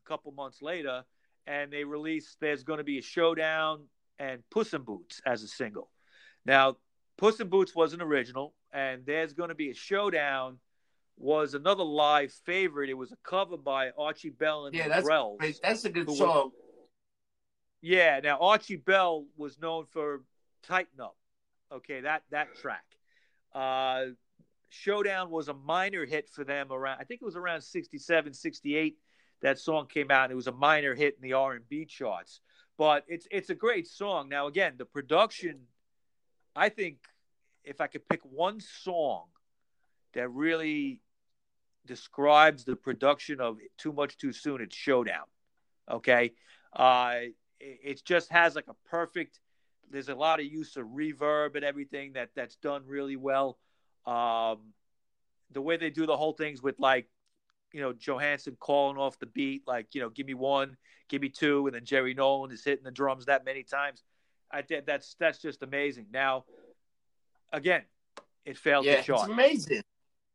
[0.06, 1.04] a couple months later,
[1.46, 3.84] and they released there's gonna be a showdown
[4.18, 5.90] and Puss in Boots as a single.
[6.46, 6.78] Now,
[7.18, 10.60] Puss in Boots was an original, and there's gonna be a showdown
[11.18, 12.90] was another live favorite.
[12.90, 15.08] It was a cover by Archie Bell and Yeah, the that's.
[15.40, 16.52] Wait, That's a good song.
[17.82, 20.24] Yeah, now Archie Bell was known for
[20.64, 21.18] Tighten Up.
[21.72, 22.86] Okay, that that track.
[23.54, 24.06] Uh
[24.70, 28.98] Showdown was a minor hit for them around I think it was around 67, 68
[29.42, 32.42] that song came out and it was a minor hit in the R&B charts.
[32.78, 34.30] But it's it's a great song.
[34.30, 35.62] Now again, the production
[36.58, 36.98] I think
[37.64, 39.26] if I could pick one song
[40.14, 41.02] that really
[41.86, 45.26] describes the production of Too Much Too Soon, it's Showdown.
[45.90, 46.34] Okay?
[46.74, 47.16] Uh
[47.60, 49.40] it, just has like a perfect
[49.90, 53.58] there's a lot of use of reverb and everything that that's done really well
[54.06, 54.60] um
[55.52, 57.08] the way they do the whole things with like
[57.74, 60.78] you know johansen calling off the beat like you know give me one
[61.10, 64.04] give me two and then jerry nolan is hitting the drums that many times
[64.52, 64.86] i did.
[64.86, 66.46] that's that's just amazing now
[67.52, 67.84] again
[68.46, 69.82] it failed Yeah, to chart it's amazing.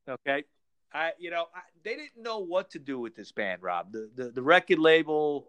[0.09, 0.45] Okay.
[0.93, 3.93] I, you know, I, they didn't know what to do with this band, Rob.
[3.93, 5.47] The, the the record label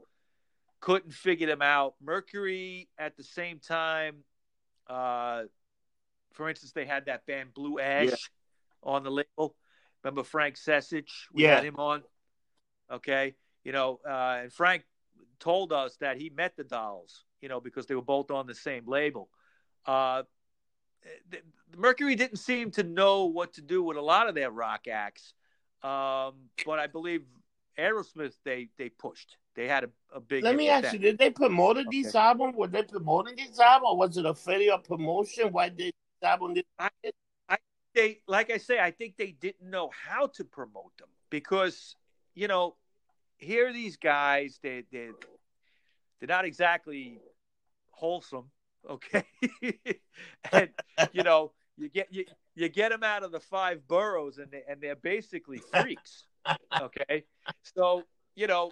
[0.79, 1.95] couldn't figure them out.
[2.01, 4.23] Mercury at the same time,
[4.87, 5.43] uh,
[6.31, 8.15] for instance, they had that band Blue Ash Yeah.
[8.83, 9.55] on the label.
[10.03, 11.09] Remember Frank Secich?
[11.33, 11.55] We Yeah.
[11.55, 12.03] had him on.
[12.89, 14.85] Okay, you know, uh, and Frank
[15.39, 18.55] told us that he met the Dolls, you know, because they were both on the
[18.55, 19.27] same label.
[19.85, 20.23] Uh,
[21.29, 24.49] the, the Mercury didn't seem to know what to do with a lot of their
[24.49, 25.33] rock acts,
[25.83, 27.23] um, but I believe
[27.77, 29.35] Aerosmith they they pushed.
[29.55, 30.45] They had a, a big.
[30.45, 30.93] Let me ask them.
[30.93, 32.53] you: Did they promote this album?
[32.53, 35.51] Were they promoting this album, or was it a failure of promotion?
[35.51, 36.53] Why did this album?
[36.53, 36.65] Did...
[37.93, 41.97] they like I say, I think they didn't know how to promote them because
[42.35, 42.77] you know,
[43.35, 44.59] here are these guys.
[44.63, 45.09] They they
[46.19, 47.19] they're not exactly
[47.93, 48.51] wholesome,
[48.89, 49.23] okay?
[50.51, 50.69] and
[51.11, 52.25] you know, you get you
[52.55, 56.25] you get them out of the five boroughs, and they, and they're basically freaks,
[56.81, 57.25] okay?
[57.75, 58.03] So
[58.35, 58.71] you know,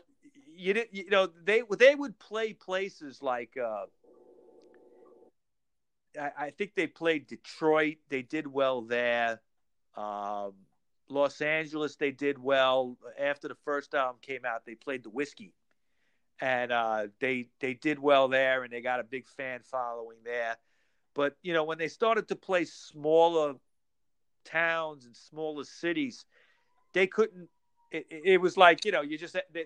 [0.56, 3.58] you didn't you know they they would play places like.
[3.58, 3.86] uh
[6.20, 7.98] I, I think they played Detroit.
[8.10, 9.42] They did well there.
[9.96, 10.54] Um,
[11.10, 12.98] Los Angeles, they did well.
[13.20, 15.54] After the first album came out, they played the Whiskey,
[16.42, 20.58] and uh, they they did well there, and they got a big fan following there.
[21.14, 23.56] But you know, when they started to play smaller
[24.44, 26.26] towns and smaller cities,
[26.94, 27.48] they couldn't.
[27.92, 29.66] It, it was like you know, you just they,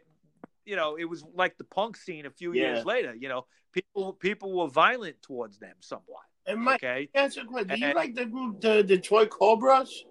[0.65, 2.73] you know, it was like the punk scene a few Yeah.
[2.73, 3.15] years later.
[3.15, 6.23] You know, people people were violent towards them somewhat.
[6.47, 7.09] And Mike, Okay.
[7.15, 10.03] answer a question: Do you And- like the group, the Detroit Cobras?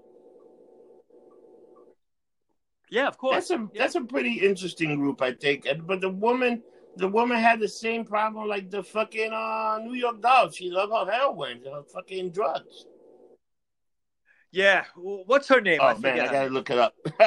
[2.90, 3.34] Yeah, of course.
[3.34, 3.82] That's a Yeah.
[3.82, 5.66] that's a pretty interesting group, I think.
[5.86, 6.62] But the woman,
[6.96, 10.56] the woman had the same problem like the fucking uh, New York Dolls.
[10.56, 12.86] She loved her heroin, her fucking drugs.
[14.52, 14.84] Yeah.
[14.96, 15.80] What's her name?
[15.82, 16.94] Oh forget man, I gotta look it up.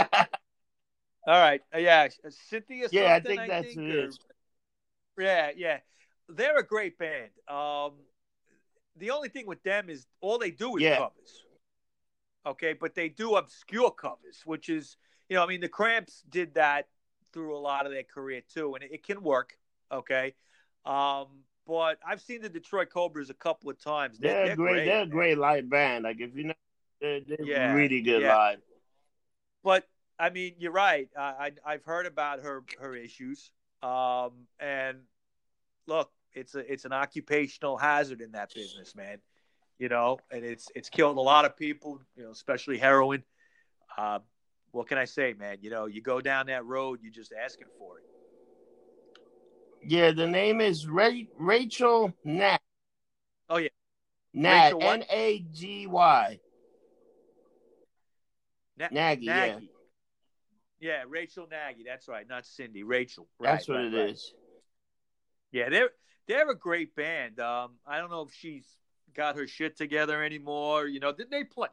[1.27, 1.61] All right.
[1.75, 2.07] Uh, yeah.
[2.29, 2.87] Cynthia.
[2.91, 4.13] yeah, I think that's who it
[5.17, 5.79] or- Yeah, yeah.
[6.29, 7.31] They're a great band.
[7.49, 7.93] Um,
[8.97, 10.97] the only thing with them is all they do is Yeah.
[10.97, 11.43] covers.
[12.45, 14.95] Okay, but they do obscure covers, which is,
[15.29, 16.87] you know, I mean, the Cramps did that
[17.33, 19.57] through a lot of their career too, and it, it can work.
[19.91, 20.33] Okay,
[20.85, 21.27] um,
[21.65, 24.19] but I've seen the Detroit Cobras a couple of times.
[24.19, 24.73] They're, They're, they're great.
[24.73, 24.85] great.
[24.85, 26.03] They're a great live band.
[26.03, 26.53] Like if you know,
[27.01, 28.35] they're, they're Yeah, really good yeah.
[28.35, 28.59] live.
[29.63, 29.87] but
[30.19, 31.09] I mean, you're right.
[31.17, 33.51] I, I I've heard about her her issues.
[33.83, 34.99] Um, and
[35.87, 39.19] look, it's a it's an occupational hazard in that business, man.
[39.79, 42.01] You know, and it's it's killed a lot of people.
[42.15, 43.23] You know, especially heroin.
[43.97, 44.19] Uh,
[44.71, 45.57] what can I say, man?
[45.61, 48.05] You know, you go down that road, you're just asking for it.
[49.83, 52.59] Yeah, the name is Ra- Rachel Nat.
[53.49, 53.69] Oh, yeah.
[54.33, 54.73] Nat?
[54.79, 56.39] N A G Y.
[58.77, 59.45] Na- Nagy, yeah.
[59.53, 59.71] Nagy.
[60.79, 61.83] Yeah, Rachel Nagy.
[61.83, 62.83] That's right, not Cindy.
[62.83, 63.27] Rachel.
[63.39, 64.09] Right, That's what right, it right.
[64.09, 64.33] is.
[65.51, 65.89] Yeah, they're
[66.27, 67.39] they're a great band.
[67.39, 68.67] Um, I don't know if she's
[69.15, 70.85] got her shit together anymore.
[70.85, 71.69] You know, didn't they play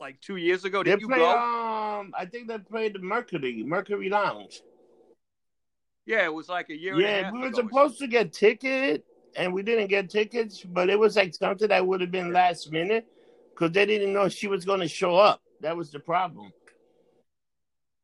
[0.00, 0.82] like two years ago?
[0.82, 1.18] They Did you play.
[1.18, 1.30] go?
[1.30, 4.62] Um, I think they played the Mercury, Mercury Lounge.
[6.06, 6.98] yeah, it was like a year.
[6.98, 9.04] a Yeah, half we were supposed to get ticket,
[9.36, 10.62] and we didn't get tickets.
[10.64, 13.06] But it was like something that would have been last minute
[13.54, 15.40] because they didn't know she was going to show up.
[15.60, 16.52] That was the problem.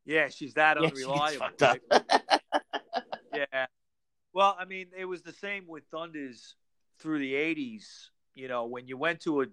[0.04, 1.46] Yeah, she's that Yeah, unreliable.
[1.60, 1.82] right?
[3.34, 3.66] yeah.
[4.32, 6.54] Well, I mean, it was the same with Thunders
[6.98, 8.10] through the '80s.
[8.34, 9.46] You know, when you went to a,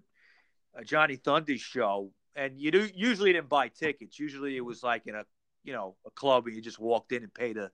[0.75, 4.19] a Johnny Thunders show, and you do usually didn't buy tickets.
[4.19, 5.25] Usually, it was like in a
[5.63, 7.71] you know a club, and you just walked in and paid the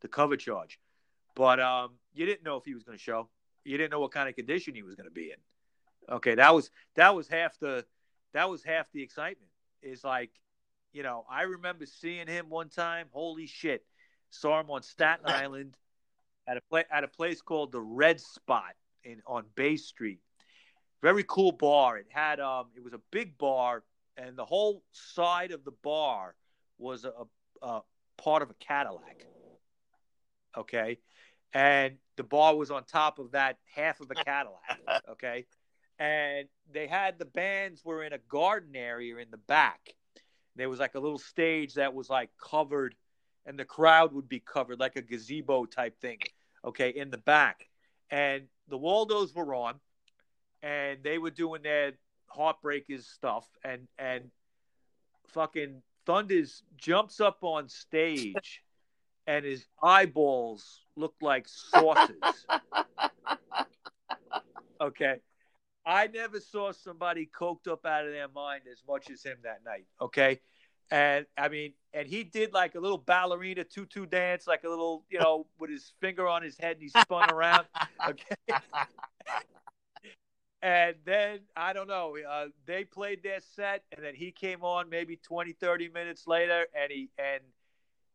[0.00, 0.78] the cover charge.
[1.34, 3.28] But um, you didn't know if he was going to show.
[3.64, 6.14] You didn't know what kind of condition he was going to be in.
[6.14, 7.84] Okay, that was that was half the
[8.32, 9.50] that was half the excitement.
[9.82, 10.30] Is like,
[10.92, 13.06] you know, I remember seeing him one time.
[13.12, 13.84] Holy shit!
[14.30, 15.76] Saw him on Staten Island
[16.46, 20.20] at a pla- at a place called the Red Spot in on Bay Street.
[21.02, 21.96] Very cool bar.
[21.98, 23.82] It had um, it was a big bar,
[24.20, 26.34] and the whole side of the bar
[26.78, 27.12] was a,
[27.62, 27.80] a
[28.18, 29.26] part of a Cadillac.
[30.56, 30.98] Okay,
[31.52, 34.60] and the bar was on top of that half of a Cadillac.
[35.10, 35.46] Okay,
[35.98, 39.94] and they had the bands were in a garden area in the back.
[40.56, 42.94] There was like a little stage that was like covered,
[43.46, 46.18] and the crowd would be covered like a gazebo type thing.
[46.64, 47.68] Okay, in the back,
[48.10, 49.80] and the Waldos were on,
[50.62, 51.92] and they were doing their
[52.36, 54.30] heartbreakers stuff, and and
[55.28, 58.62] fucking Thunders jumps up on stage,
[59.26, 62.16] and his eyeballs look like saucers.
[64.80, 65.16] okay.
[65.86, 69.60] I never saw somebody coked up out of their mind as much as him that
[69.64, 69.86] night.
[70.00, 70.40] Okay.
[70.90, 75.04] And I mean, and he did like a little ballerina tutu dance, like a little,
[75.08, 77.66] you know, with his finger on his head and he spun around.
[78.08, 78.34] Okay.
[80.62, 84.90] And then I don't know, uh, they played their set and then he came on
[84.90, 87.40] maybe 20, 30 minutes later and he and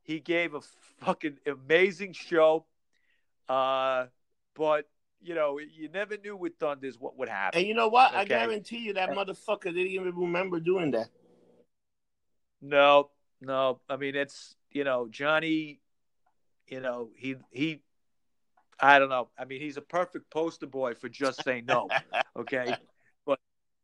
[0.03, 0.61] he gave a
[1.01, 2.65] fucking amazing show.
[3.49, 4.05] Uh,
[4.55, 4.87] but
[5.21, 7.59] you know, you never knew with Thunders what would happen.
[7.59, 8.11] And you know what?
[8.11, 8.21] Okay.
[8.21, 11.09] I guarantee you that motherfucker didn't even remember doing that.
[12.61, 13.09] No,
[13.41, 13.79] no.
[13.89, 15.79] I mean, it's you know Johnny.
[16.67, 17.81] You know he he.
[18.79, 19.29] I don't know.
[19.37, 21.89] I mean, he's a perfect poster boy for just saying no.
[22.37, 22.75] Okay,
[23.25, 23.39] but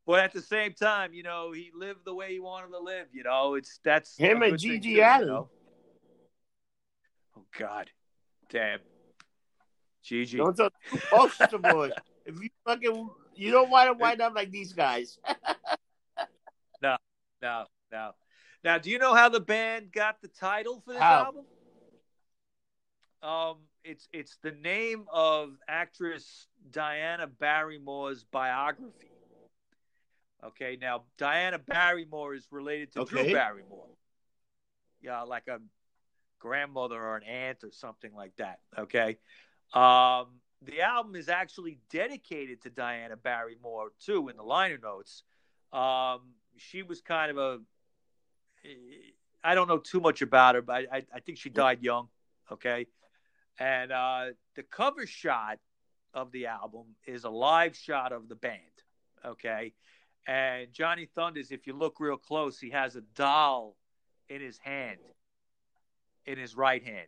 [0.06, 3.08] but at the same time, you know, he lived the way he wanted to live.
[3.14, 5.50] You know, it's that's Him and Gigi too, you know?
[7.38, 7.90] Oh God,
[8.50, 8.80] damn,
[10.04, 10.38] Gigi.
[10.38, 10.74] Don't
[11.10, 11.92] poster boy.
[12.24, 15.18] If you fucking you don't want to wind up like these guys.
[16.82, 16.98] No,
[17.44, 18.12] no, no.
[18.64, 21.26] Now, do you know how the band got the title for this How?
[21.26, 21.46] album?
[23.22, 29.12] Um, it's it's the name of actress Diana Barrymore's biography.
[30.44, 33.24] Okay, now Diana Barrymore is related to Okay.
[33.24, 33.88] Drew Barrymore.
[35.02, 35.60] Yeah, like a
[36.40, 38.60] grandmother or an aunt or something like that.
[38.78, 39.18] Okay.
[39.74, 40.28] Um,
[40.64, 45.24] the album is actually dedicated to Diana Barrymore too in the liner notes.
[45.72, 47.60] Um, she was kind of a
[49.44, 52.10] I don't know too much about her, but I, I think she died young.
[52.52, 52.88] Okay.
[53.60, 55.60] And uh, the cover shot
[56.14, 58.60] of the album is a live shot of the band.
[59.26, 59.74] Okay.
[60.28, 63.76] And Johnny Thunders, if you look real close, he has a doll
[64.30, 65.00] in his hand,
[66.26, 67.08] in his right hand.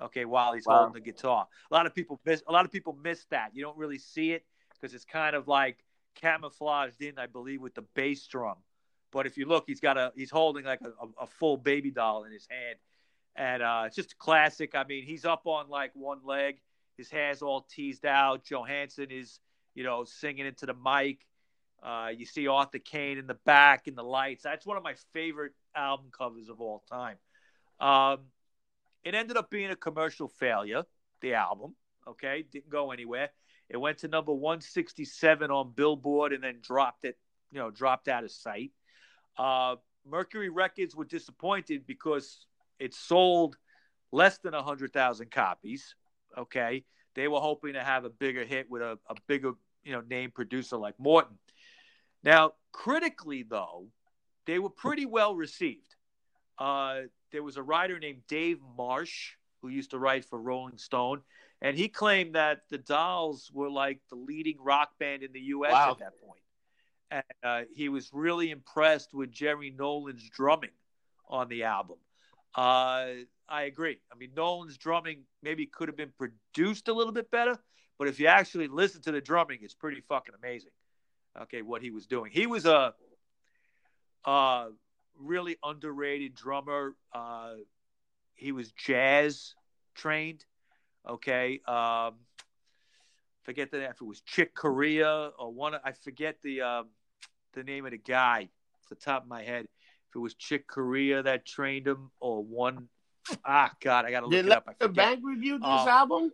[0.00, 0.84] Okay, while he's Wow.
[0.84, 1.48] holding the guitar.
[1.70, 3.50] A lot of people miss a lot of people miss that.
[3.54, 7.74] You don't really see it because it's kind of like camouflaged in, I believe, with
[7.74, 8.58] the bass drum.
[9.10, 11.90] But if you look, he's got a he's holding like a, a, a full baby
[11.90, 12.78] doll in his hand,
[13.38, 14.74] and uh, it's just a classic.
[14.74, 16.60] I mean, he's up on like one leg,
[16.98, 18.44] his hair's all teased out.
[18.44, 19.38] Johansen is
[19.74, 21.24] you know singing into the mic.
[21.80, 24.42] Uh, you see Arthur Kane in the back in the lights.
[24.42, 27.16] That's one of my favorite album covers of all time.
[27.78, 28.24] Um,
[29.04, 30.82] it ended up being a commercial failure.
[31.20, 31.76] The album,
[32.08, 33.30] okay, didn't go anywhere.
[33.68, 37.16] It went to number 167 on Billboard and then dropped it,
[37.52, 38.72] you know, dropped out of sight.
[39.36, 42.46] Uh, Mercury Records were disappointed because
[42.78, 43.56] it sold
[44.12, 45.94] less than 100,000 copies.
[46.36, 46.84] Okay.
[47.14, 50.30] They were hoping to have a bigger hit with a, a bigger, you know, name
[50.30, 51.38] producer like Morton.
[52.22, 53.88] Now, critically, though,
[54.46, 55.94] they were pretty well received.
[56.58, 61.22] Uh, there was a writer named Dave Marsh who used to write for Rolling Stone,
[61.60, 65.72] and he claimed that the Dolls were like the leading rock band in the U.S.
[65.72, 65.90] Wow.
[65.92, 66.40] at that point.
[67.10, 70.70] And uh, he was really impressed with Jerry Nolan's drumming
[71.28, 71.96] on the album.
[72.54, 73.06] Uh,
[73.48, 73.98] I agree.
[74.12, 77.58] I mean, Nolan's drumming maybe could have been produced a little bit better,
[77.98, 80.70] but if you actually listen to the drumming, it's pretty fucking amazing.
[81.42, 82.30] Okay, what he was doing.
[82.32, 82.94] He was a
[84.24, 84.66] uh,
[85.18, 86.94] really underrated drummer.
[87.12, 87.54] Uh,
[88.34, 89.54] he was jazz
[89.94, 90.44] trained.
[91.08, 91.60] Okay.
[91.66, 92.14] Um,
[93.42, 95.74] forget that if it was Chick Corea or one.
[95.82, 96.88] I forget the um,
[97.54, 99.66] the name of the guy off the top of my head.
[100.10, 102.88] If it was Chick Corea that trained him or one.
[103.44, 104.64] Ah, God, I got to look Did it up.
[104.66, 106.32] I the bank review this Um, album?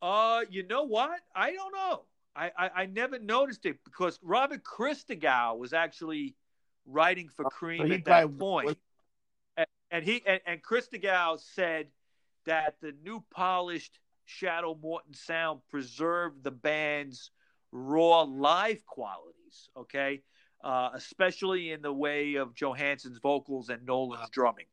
[0.00, 1.20] Uh, you know what?
[1.34, 2.02] I don't know.
[2.34, 6.34] I, I, I never noticed it because Robert Christgau was actually
[6.86, 8.66] writing for Creem Oh, he at that point.
[8.68, 8.76] was-
[9.56, 11.88] And, and he and, and Christgau said
[12.46, 17.30] that the new polished Shadow Morton sound preserved the band's
[17.72, 19.68] raw live qualities.
[19.76, 20.22] Okay,
[20.62, 24.66] uh, especially in the way of Johansen's vocals and Nolan's drumming.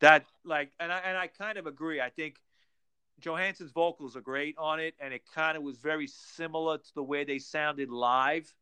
[0.00, 2.00] That like, and I and I kind of agree.
[2.00, 2.36] I think
[3.20, 7.02] Johansen's vocals are great on it, and it kind of was very similar to the
[7.02, 8.52] way they sounded live.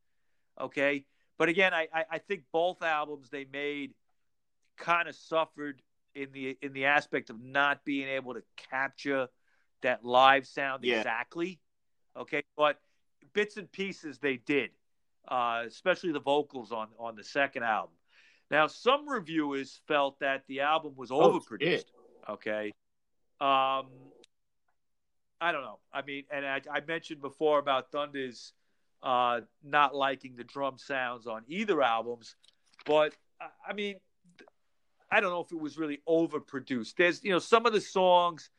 [0.58, 1.04] Okay,
[1.36, 3.92] but again, I I, I think both albums they made
[4.78, 5.82] kind of suffered
[6.14, 9.28] in the in the aspect of not being able to capture
[9.82, 10.98] that live sound Yeah.
[10.98, 11.60] exactly.
[12.16, 12.80] Okay, but
[13.34, 14.70] bits and pieces they did,
[15.28, 17.94] uh, especially the vocals on on the second album.
[18.50, 21.60] Now, some reviewers felt that the album was Oh, overproduced.
[21.60, 21.90] shit.
[22.28, 22.72] Okay,
[23.40, 23.86] um,
[25.40, 25.78] I don't know.
[25.92, 28.52] I mean, and I, I mentioned before about Thunder's
[29.02, 32.34] uh, not liking the drum sounds on either albums,
[32.86, 33.96] but I- I mean,
[35.10, 36.94] I don't know if it was really overproduced.
[36.96, 38.50] There's, you know, some of the songs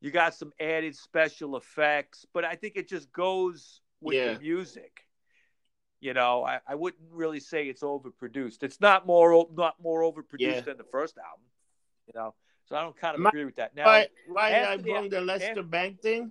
[0.00, 4.34] you got some added special effects, but I think it just goes with Yeah.
[4.34, 5.03] the music.
[6.04, 8.62] You know, I, I wouldn't really say it's overproduced.
[8.62, 10.60] It's not more not more overproduced Yeah.
[10.60, 11.46] than the first album.
[12.06, 12.34] You know,
[12.66, 13.74] so I don't kind of My- agree with that.
[13.74, 16.30] Now, Why, why I after the- brought the Lester after- Bangs thing?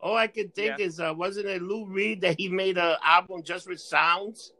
[0.00, 0.86] All I could think Yeah.
[0.86, 4.54] is, uh, wasn't it Lou Reed that he made an album just with sounds?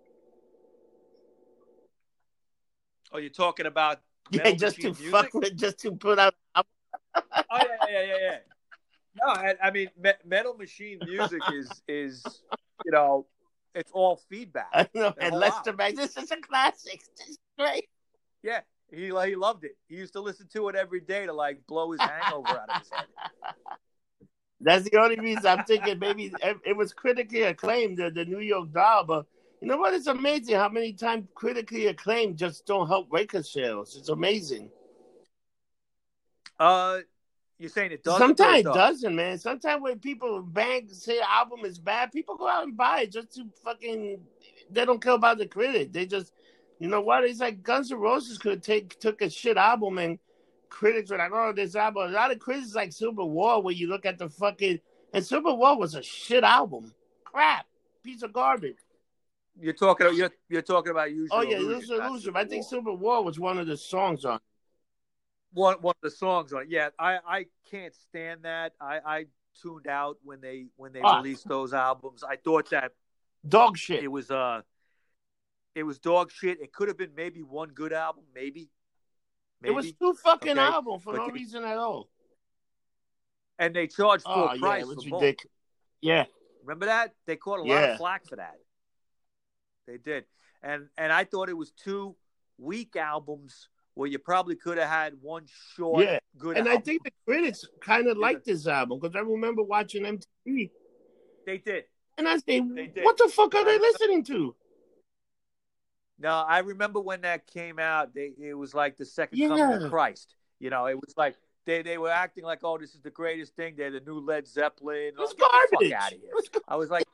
[3.12, 6.34] oh, you're talking about Yeah, just to Machine fuck with, just to put out.
[6.54, 6.62] oh
[7.14, 8.38] yeah, yeah, yeah, yeah.
[9.22, 12.22] No, I, I mean, Me- Metal Machine Music is is
[12.84, 13.26] you know,
[13.76, 14.68] it's all feedback.
[14.72, 15.94] I know, and Lester album.
[15.94, 17.02] This is a classic.
[17.16, 17.86] This is great.
[18.42, 18.60] Yeah,
[18.90, 19.76] he he loved it.
[19.88, 22.80] He used to listen to it every day to like blow his hangover out of
[22.80, 23.06] his head.
[24.60, 28.40] That's the only reason I'm thinking maybe it it was critically acclaimed, the, the New
[28.40, 29.04] York Doll.
[29.04, 29.26] But
[29.60, 29.94] you know what?
[29.94, 33.96] It's amazing how many times critically acclaimed just don't help record sales.
[33.98, 34.70] It's amazing.
[36.58, 37.00] Uh,
[37.58, 38.20] you're saying it doesn't.
[38.20, 39.38] Sometimes it doesn't, man.
[39.38, 43.34] Sometimes when people bang say album is bad, people go out and buy it just
[43.34, 44.20] to fucking.
[44.70, 45.92] They don't care about the critic.
[45.92, 46.32] They just,
[46.78, 47.24] you know what?
[47.24, 50.18] It's like Guns N' Roses could take took a shit album and
[50.68, 53.88] critics were like, "Oh, this album." A lot of critics like Civil War, where you
[53.88, 54.80] look at the fucking
[55.12, 56.92] and Civil War was a shit album,
[57.24, 57.66] crap,
[58.02, 58.76] piece of garbage.
[59.58, 60.14] You're talking.
[60.14, 61.38] You're you're talking about usual.
[61.38, 62.36] Oh yeah, illusion, Loser Loser.
[62.36, 62.70] I think War.
[62.70, 64.40] Civil War was one of the songs on.
[65.56, 66.62] One one of the songs on.
[66.62, 66.68] it.
[66.68, 68.72] Yeah, I I can't stand that.
[68.80, 69.24] I I
[69.62, 71.16] tuned out when they when they Ah.
[71.16, 72.22] released those albums.
[72.22, 72.92] I thought that
[73.48, 74.02] Dog shit.
[74.04, 74.62] it was uh
[75.74, 76.60] it was dog shit.
[76.60, 78.68] It could have been maybe one good album, maybe.
[79.62, 82.08] It was two fucking Okay, albums for but no they- reason at all.
[83.58, 85.22] and they charged full Oh yeah, price it was for both.
[85.22, 85.52] ridiculous.
[86.02, 86.24] Yeah.
[86.62, 87.14] Remember that?
[87.26, 88.58] They caught a lot of flack for that.
[89.86, 90.26] They did.
[90.62, 92.16] And and I thought it was two
[92.58, 96.18] weak albums where you probably could have had one short Yeah.
[96.38, 98.22] good And I think the critics kind of Yeah.
[98.22, 100.70] liked this album because I remember watching MTV
[101.46, 101.84] they did.
[102.18, 104.54] and I say, "What the fuck are they listening to?"
[106.18, 108.14] No, I remember when that came out.
[108.14, 110.34] They it was like the second coming of Christ.
[110.58, 111.36] You know, it was like
[111.66, 113.74] they, they were acting like, oh, this is the greatest thing.
[113.76, 115.08] They're the new Led Zeppelin.
[115.08, 115.92] It was Oh, garbage.
[115.92, 116.30] out of here.
[116.52, 117.04] Gar- I was like,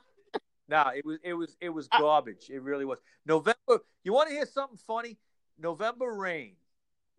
[0.69, 2.49] no, it was it was it was I- garbage.
[2.51, 2.99] It really was.
[3.27, 3.81] November.
[4.05, 5.19] You want to hear something funny?
[5.59, 6.57] November Rain.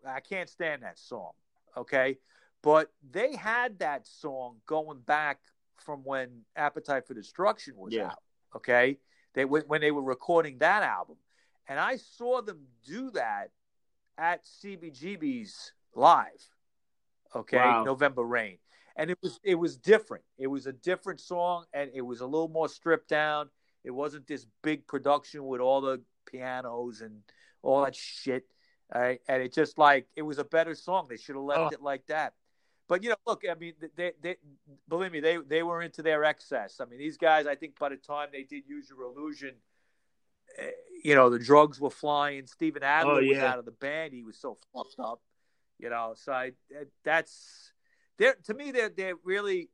[0.06, 1.32] I can't stand that song.
[1.76, 2.18] Okay,
[2.62, 5.40] but they had that song going back
[5.78, 8.08] from when Appetite for Destruction was Yeah.
[8.08, 8.24] out.
[8.56, 9.00] Okay,
[9.34, 11.18] they when when they were recording that album,
[11.68, 13.52] and I saw them do that
[14.18, 16.50] at CBGB's live.
[17.36, 17.84] Okay, Wow.
[17.84, 18.60] November Rain,
[18.96, 20.24] and it was it was different.
[20.38, 23.50] It was a different song, and it was a little more stripped down.
[23.84, 27.24] It wasn't this big production with all the pianos and
[27.64, 28.46] all that shit.
[28.94, 31.08] All right, and it just like it was a better song.
[31.10, 31.70] They should have left Oh.
[31.74, 32.34] it like that.
[32.88, 34.36] But you know, look, I mean, they, they,
[34.90, 36.80] believe me, they they were into their excess.
[36.82, 39.56] I mean, these guys, I think by the time they did Use Your Illusion,
[40.58, 40.70] eh,
[41.04, 42.46] you know, the drugs were flying.
[42.46, 44.14] Steven Adler Oh, was out of the band.
[44.14, 45.22] He was so fucked up.
[45.80, 46.52] You know, so I
[47.04, 47.72] that's
[48.18, 49.70] they're to me they're they're really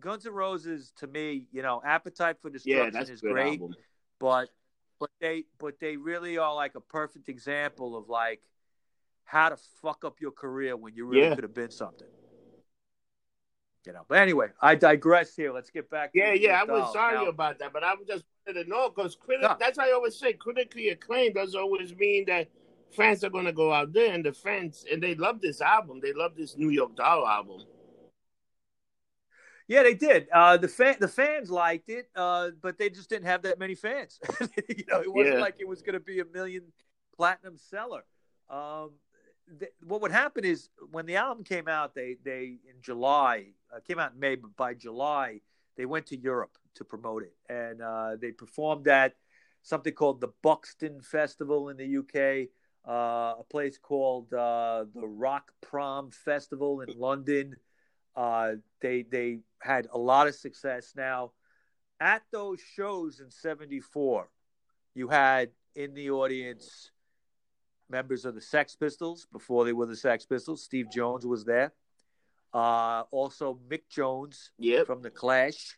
[0.00, 1.46] Guns N' Roses to me.
[1.52, 3.74] You know, Appetite for Yeah, Destruction that's is great album.
[4.18, 4.50] but
[4.98, 8.42] but they but they really are like a perfect example of like
[9.24, 11.34] how to fuck up your career when you really Yeah.
[11.34, 12.08] could have been something.
[13.86, 14.04] You know.
[14.08, 15.52] But anyway, I digress here.
[15.52, 16.10] Let's get back.
[16.12, 18.88] Yeah, yeah, I was sorry Now- about that, but I was just wanted to know
[18.90, 19.42] because critic.
[19.42, 19.56] No.
[19.60, 22.48] That's why I always say critically acclaimed doesn't always mean that
[22.90, 26.00] fans are going to go out there and the fans and they love this album.
[26.00, 27.60] They love this New York Doll album.
[29.68, 30.28] Yeah, they did.
[30.32, 33.74] Uh, the fan, the fans liked it, uh, but they just didn't have that many
[33.74, 34.20] fans.
[34.68, 35.40] you know, it wasn't Yeah.
[35.40, 36.72] like it was going to be a million
[37.16, 38.04] platinum seller.
[38.48, 38.92] Um,
[39.58, 43.80] th- what would happen is when the album came out, they they in July uh,
[43.80, 45.40] came out in May, but by July
[45.76, 49.16] they went to Europe to promote it, and uh, they performed at
[49.62, 52.48] something called the Buxton Festival in the UK,
[52.88, 57.56] uh, a place called uh, the Rock Prom Festival in London.
[58.16, 60.94] Uh, they they had a lot of success.
[60.96, 61.32] Now,
[62.00, 64.28] at those shows in '74,
[64.94, 66.90] you had in the audience
[67.88, 70.62] members of the Sex Pistols before they were the Sex Pistols.
[70.62, 71.72] Steve Jones was there.
[72.54, 74.86] Uh, also, Mick Jones Yep.
[74.86, 75.76] from the Clash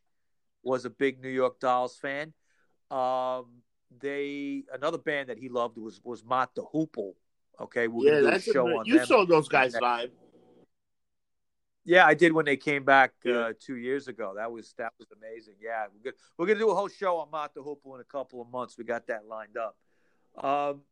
[0.62, 2.32] was a big New York Dolls fan.
[2.90, 3.62] Um,
[4.00, 7.14] they another band that he loved was was Mott the Hoople.
[7.60, 9.06] Okay, we're Yeah, gonna do a a, show good- on you them.
[9.06, 10.12] saw those guys live.
[11.88, 14.34] Yeah, I did when they came back uh, two years ago.
[14.36, 15.54] That was that was amazing.
[15.58, 16.20] Yeah, we're good.
[16.36, 18.76] We're gonna do a whole show on the Hoople in a couple of months.
[18.76, 19.74] We got that lined up.
[20.36, 20.82] Um,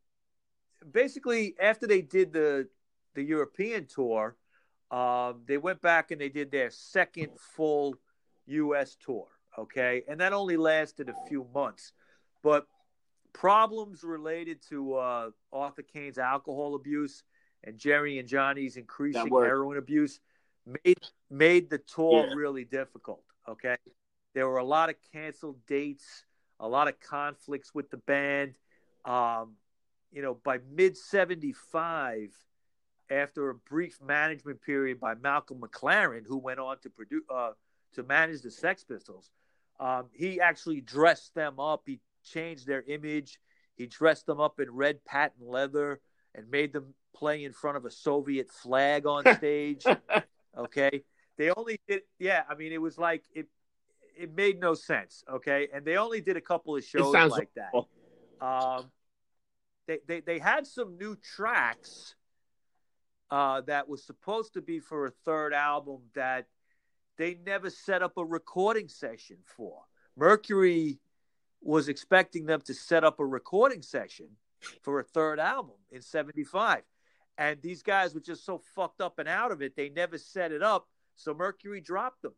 [0.91, 2.69] basically, after they did the
[3.15, 4.37] the European tour,
[4.91, 7.97] um, they went back and they did their second full
[8.47, 8.97] U.S.
[8.99, 9.27] tour.
[9.59, 11.93] Okay, and that only lasted a few months.
[12.43, 12.67] but
[13.35, 17.23] problems related to uh, Arthur Kane's alcohol abuse
[17.65, 20.21] and Jerry and Johnny's increasing heroin abuse
[20.67, 21.01] made
[21.31, 22.35] made the tour Yeah.
[22.35, 23.23] really difficult.
[23.49, 23.77] Okay,
[24.35, 26.25] there were a lot of canceled dates,
[26.61, 28.55] a lot of conflicts with the band.
[29.05, 29.57] Um,
[30.13, 32.33] you know, by mid '75,
[33.11, 37.53] after a brief management period by Malcolm McLaren, who went on to produce uh,
[37.95, 39.31] to manage the Sex Pistols,
[39.79, 41.83] um, he actually dressed them up.
[41.87, 43.39] He changed their image.
[43.77, 46.01] He dressed them up in red patent leather
[46.35, 49.85] and made them play in front of a Soviet flag on stage.
[50.57, 51.03] Okay,
[51.37, 52.03] they only did.
[52.19, 53.47] Yeah, I mean, it was like it.
[54.19, 55.25] It made no sense.
[55.31, 57.73] Okay, and they only did a couple of shows like that.
[58.41, 58.91] Um,
[59.87, 62.15] they, they they had some new tracks
[63.31, 66.47] uh, that was supposed to be for a third album that
[67.19, 69.83] they never set up a recording session for.
[70.17, 70.99] Mercury
[71.63, 74.29] was expecting them to set up a recording session
[74.83, 76.83] for a third album in 75.
[77.39, 80.53] And these guys were just so fucked up and out of it, they never set
[80.53, 80.89] it up.
[81.17, 82.35] So Mercury dropped them.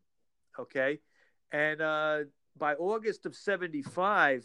[0.59, 0.99] Okay.
[1.53, 2.18] And uh,
[2.57, 4.44] by August of 75,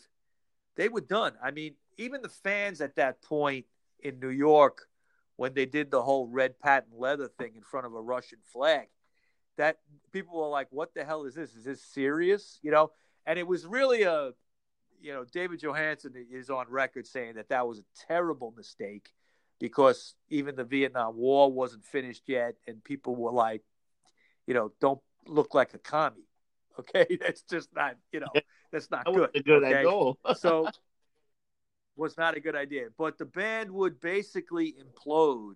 [0.75, 1.33] they were done.
[1.43, 3.65] I mean, even the fans at that point
[3.99, 4.87] in New York,
[5.35, 8.87] when they did the whole red patent leather thing in front of a Russian flag,
[9.57, 9.77] that
[10.11, 11.55] people were like, "What the hell is this?
[11.55, 12.91] Is this serious?" You know.
[13.25, 14.31] And it was really a,
[15.01, 19.13] you know, David Johansen is on record saying that that was a terrible mistake
[19.59, 23.61] because even the Vietnam War wasn't finished yet, and people were like,
[24.47, 26.17] you know, don't look like a commie.
[26.79, 28.31] Okay, that's just not, you know,
[28.71, 29.29] that's not That good.
[29.35, 29.83] a good okay?
[30.35, 30.67] so
[31.95, 32.87] was not a good idea.
[32.97, 35.53] But the band would basically implode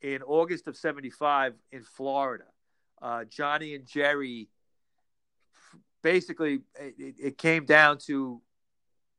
[0.00, 2.44] in August of 75 in Florida.
[3.02, 4.48] Uh, Johnny and Jerry
[6.02, 8.40] basically it, it came down to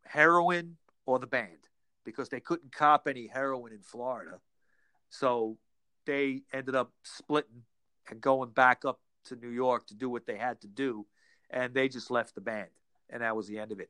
[0.03, 1.69] heroin or the band
[2.10, 4.39] because they couldn't cop any heroin in Florida.
[5.10, 5.57] So
[6.05, 7.64] they ended up splitting
[8.10, 11.05] and going back up to New York to do what they had to do.
[11.49, 12.70] And they just left the band.
[13.10, 13.89] And that was the end of it.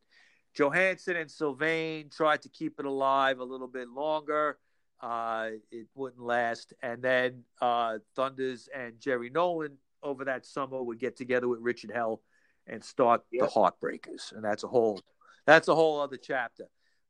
[0.57, 4.57] Johansen and Sylvain tried to keep it alive a little bit longer.
[5.01, 6.73] Uh, it wouldn't last.
[6.81, 11.91] And then uh, Thunders and Jerry Nolan over that summer would get together with Richard
[11.93, 12.21] Hell
[12.67, 13.41] and start Yep.
[13.43, 14.31] the Heartbreakers.
[14.33, 15.01] And that's a whole
[15.45, 16.65] that's a whole other chapter.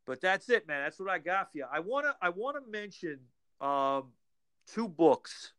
[0.10, 0.82] But that's it, man.
[0.82, 1.66] That's what I got for you.
[1.72, 3.20] I wanna I wanna mention
[3.62, 4.05] um,
[4.66, 5.53] two books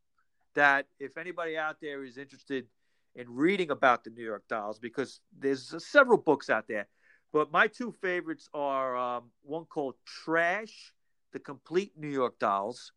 [0.57, 2.66] that if anybody out there is interested
[3.14, 6.88] in reading about the New York Dolls, because there's several books out there.
[7.32, 10.94] But my two favorites are um, one called Trash,
[11.32, 12.90] The Complete New York Dolls,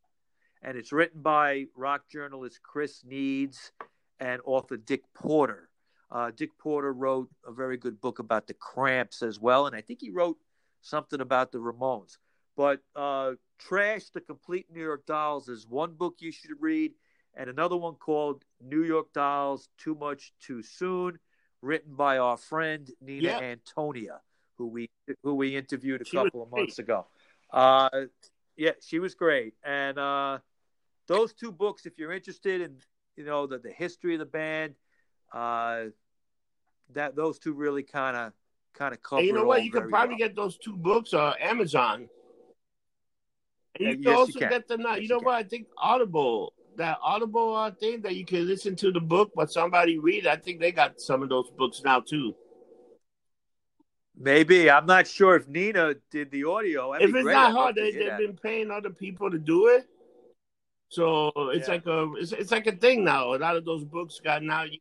[0.64, 3.74] and it's written by rock journalist Kris Needs
[4.20, 5.70] and author Dick Porter.
[6.10, 9.82] Uh, Dick Porter wrote a very good book about the Cramps as well, and I
[9.82, 10.40] think he wrote
[10.84, 12.18] something about the Ramones.
[12.56, 16.94] But uh, Trash, The Complete New York Dolls is one book you should read,
[17.34, 21.18] and another one called New York Dolls Too Much Too Soon,
[21.64, 23.40] written by our friend Nina Yeah.
[23.40, 24.22] Antonia,
[24.58, 24.90] who we
[25.24, 26.86] who we interviewed a She couple of months great.
[26.86, 27.08] ago.
[27.52, 27.90] Uh,
[28.56, 30.38] yeah, she was great, and uh,
[31.08, 32.78] those two books, if you're interested in
[33.16, 34.76] you know the, the history of the band,
[35.32, 35.86] uh,
[36.92, 38.34] that those two really kind of
[38.74, 39.20] kind of cover.
[39.20, 39.64] And you know it what?
[39.64, 40.28] You can probably well.
[40.28, 42.10] get those two books on Amazon.
[43.80, 44.50] And you Uh, can yes, you also can.
[44.50, 44.96] get them now.
[44.96, 45.36] Yes, you know you what?
[45.36, 49.52] I think Audible, that Audible uh, thing that you can listen to the book, but
[49.52, 50.28] somebody read.
[50.28, 52.36] I think they got some of those books now too.
[54.16, 56.94] Maybe I'm not sure if Nina did the audio.
[56.94, 57.34] That'd if it's great.
[57.34, 58.20] not I'd hard, they, they've that.
[58.20, 59.88] been paying other people to do it.
[60.90, 61.74] So it's Yeah.
[61.74, 63.34] like a it's, it's like a thing now.
[63.34, 64.64] A lot of those books got now.
[64.64, 64.78] You,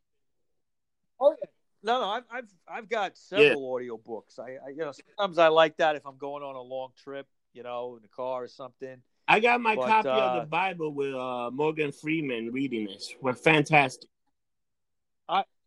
[1.19, 1.49] Oh yeah.
[1.83, 4.39] No, no, I've I've I've got several audio books.
[4.39, 7.27] I, I you know sometimes I like that if I'm going on a long trip,
[7.53, 8.97] you know, in the car or something.
[9.27, 13.13] I got my But, copy uh, of the Bible with uh, Morgan Freeman reading this.
[13.21, 14.09] We're fantastic.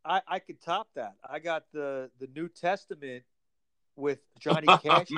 [0.07, 1.15] I I could top that.
[1.29, 3.25] I got the the New Testament
[3.97, 5.09] with Johnny Cash.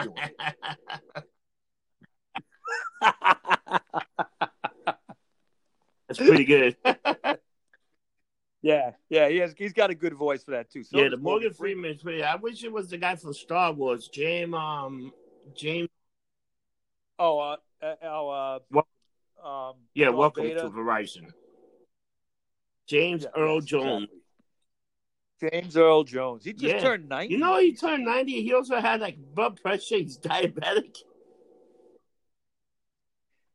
[6.09, 6.77] That's pretty good.
[8.63, 9.55] yeah, yeah, he has.
[9.57, 10.83] He's got a good voice for that too.
[10.83, 12.23] So yeah, the Morgan Freeman is pretty.
[12.23, 14.55] I wish it was the guy from Star Wars, James.
[14.55, 15.13] Um,
[15.57, 15.89] James.
[17.19, 18.89] Oh, uh, uh, oh, uh, Wel-
[19.45, 20.61] um, Yeah, welcome Vader.
[20.63, 21.33] to Verizon.
[22.87, 24.05] James Yeah, Earl Jones.
[24.05, 24.19] exactly.
[25.61, 26.45] James Earl Jones.
[26.45, 26.81] He just Yeah.
[26.81, 27.35] turned ninety.
[27.35, 28.43] You know, he turned ninety.
[28.43, 29.97] He also had like blood pressure.
[29.99, 30.97] He's diabetic.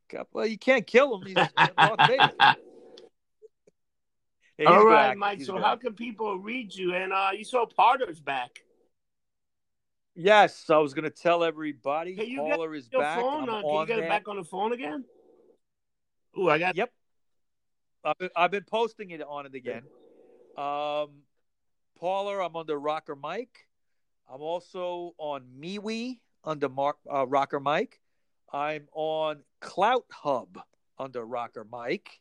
[0.09, 1.25] God, Well, you can't kill him.
[1.25, 1.37] He's.
[4.57, 5.19] Yeah, All right, actor.
[5.19, 5.37] Mike.
[5.39, 6.93] He's So good how can people read you?
[6.93, 8.63] And uh, you saw Potter's back.
[10.15, 12.15] Yes, I was going to tell everybody.
[12.15, 13.19] Can you Caller is back.
[13.19, 13.49] phone?
[13.49, 15.03] Uh, can you get it back on the phone again?
[16.37, 16.75] Ooh, I got.
[16.75, 16.91] Yep.
[18.03, 19.83] I've been, I've been posting it on it again.
[20.57, 21.23] Um,
[21.99, 23.67] Parler, I'm under Rocker Mike.
[24.31, 27.99] I'm also on MeWe under Mark, uh, Rocker Mike.
[28.51, 30.57] I'm on CloutHub
[30.99, 32.19] under Rocker Mike.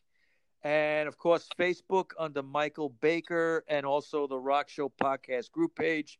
[0.63, 6.19] And of course, Facebook under Michael Baker and also the Rock Show podcast group page.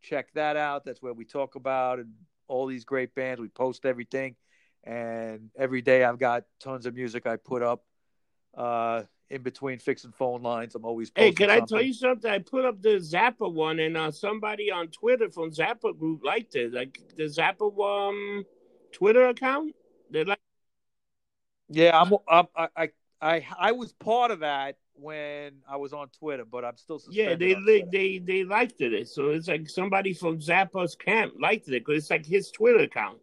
[0.00, 0.84] Check that out.
[0.84, 2.12] That's where we talk about and
[2.48, 3.40] all these great bands.
[3.40, 4.36] We post everything.
[4.84, 7.84] And every day I've got tons of music I put up
[8.56, 10.74] uh, in between fixing phone lines.
[10.74, 11.76] I'm always Hey, can I something.
[11.76, 12.30] tell you something?
[12.30, 16.54] I put up the Zappa one, and uh, somebody on Twitter from Zappa group liked
[16.54, 16.72] it.
[16.72, 18.44] Like the Zappa um
[18.92, 19.74] Twitter account.
[20.10, 20.38] They like.
[21.70, 22.88] Yeah, I'm, I'm I, I
[23.20, 27.34] I I was part of that when I was on Twitter, but I'm still Yeah,
[27.34, 29.08] they li- they they liked it.
[29.08, 33.18] So it's like somebody from Zappa's camp liked it because it's like his Twitter account.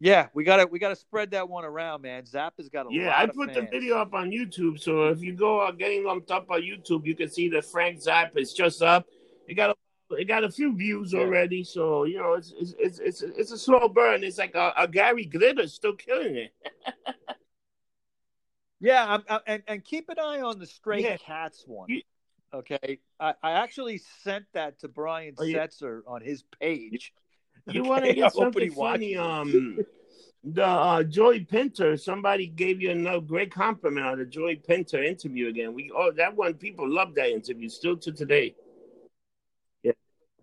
[0.00, 2.22] Yeah, we gotta we gotta spread that one around, man.
[2.22, 4.78] Zappa's got a Yeah, I put the video up on YouTube.
[4.80, 7.98] So if you go uh, getting lumped up on YouTube, you can see that Frank
[7.98, 9.06] Zappa is just up.
[9.48, 11.20] It got a it got a few views Yeah.
[11.20, 11.64] already.
[11.64, 14.22] So you know, it's it's it's it's, it's a slow burn.
[14.22, 16.52] It's like a, a Gary Glitter still killing it.
[18.80, 21.16] Yeah, I'm, i and and keep an eye on the Stray Yeah.
[21.16, 21.88] Cats one.
[22.54, 25.66] Okay, I, I actually sent that to Brian Oh, yeah.
[25.66, 27.12] Setzer on his page.
[27.66, 29.16] You Okay, want to get something funny?
[29.16, 29.78] Um,
[30.44, 31.96] the uh, Joey Pinter.
[31.98, 35.74] Somebody gave you a great compliment on the Joey Pinter interview again.
[35.74, 38.54] We oh that one people love that interview still to today.
[39.82, 39.92] Yeah,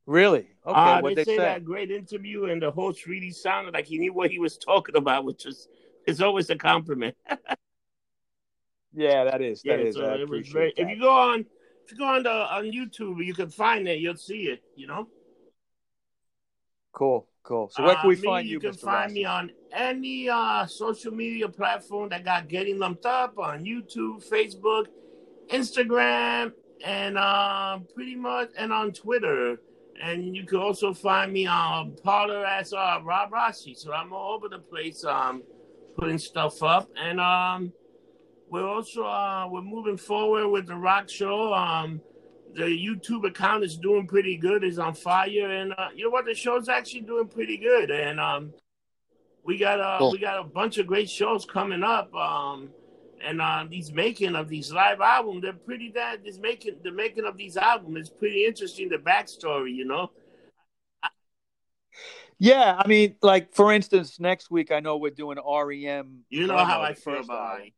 [0.06, 0.46] really?
[0.68, 1.44] Okay, uh, what they, they say say?
[1.44, 4.96] that great interview and the host really sounded like he knew what he was talking
[4.96, 5.68] about, which is
[6.06, 7.16] is always a compliment.
[8.96, 9.62] Yeah, that is.
[9.64, 9.96] Yeah, That is.
[9.96, 10.74] so I it was appreciate very.
[10.78, 10.82] that.
[10.84, 11.40] If you go on,
[11.86, 14.00] if you go on the on YouTube, you can find it.
[14.00, 14.62] You'll see it.
[14.76, 15.08] You know.
[16.94, 17.70] Cool, cool.
[17.74, 18.80] So where can Uh, we find you, You can Mr.
[18.82, 19.14] find Rossi?
[19.16, 24.86] me on any uh, social media platform that got getting lumped up on YouTube, Facebook,
[25.50, 26.54] Instagram,
[26.86, 29.58] and uh, pretty much and on Twitter.
[30.02, 33.76] And you can also find me on Parler as uh, Rob Rossi.
[33.76, 35.42] So I'm all over the place, um,
[35.98, 36.90] putting stuff up.
[36.98, 37.72] And um,
[38.56, 41.54] we're also uh, we're moving forward with the Rock Show.
[41.54, 42.00] Um,
[42.54, 44.64] the YouTube account is doing pretty good.
[44.64, 46.24] Is on fire, and uh, you know what?
[46.24, 48.54] The show's actually doing pretty good, and um,
[49.44, 50.14] we got uh, Cool.
[50.14, 52.16] we got a bunch of great shows coming up.
[52.16, 52.70] Um,
[53.26, 55.92] and uh, these making of these live albums, they're pretty.
[55.94, 58.88] That this making the making of these albums is pretty interesting.
[58.88, 60.12] The backstory, you know.
[62.40, 66.20] Yeah, I mean, like for instance, next week I know we're doing REM.
[66.30, 67.74] You know how I feel first about it.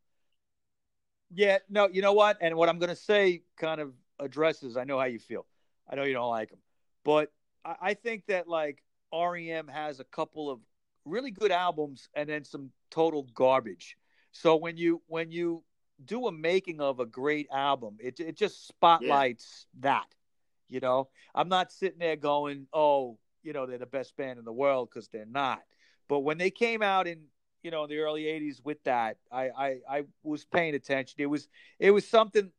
[1.34, 2.38] Yeah, no, you know what?
[2.40, 5.46] And what I'm going to say kind of addresses, I know how you feel.
[5.88, 6.60] I know you don't like them.
[7.04, 7.32] But
[7.64, 10.60] I, I think that like REM has a couple of
[11.04, 13.96] really good albums and then some total garbage.
[14.32, 15.64] So when you when you
[16.04, 20.06] do a making of a great album, it it just spotlights that.
[20.68, 24.44] You know, I'm not sitting there going, "Oh, you know, they're the best band in
[24.44, 25.62] the world" because they're not.
[26.08, 27.24] But when they came out in
[27.62, 31.16] you know in the early '80s with that, I, I I was paying attention.
[31.18, 31.48] It was
[31.78, 32.50] it was something.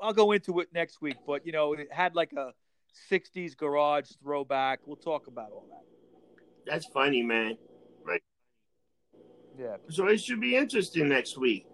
[0.00, 2.52] I'll go into it next week, but you know, it had like a
[3.10, 4.80] '60s garage throwback.
[4.86, 5.84] We'll talk about all that.
[6.66, 7.56] That's funny, man.
[8.04, 8.22] Right.
[9.58, 11.66] Yeah, So it should be interesting next week.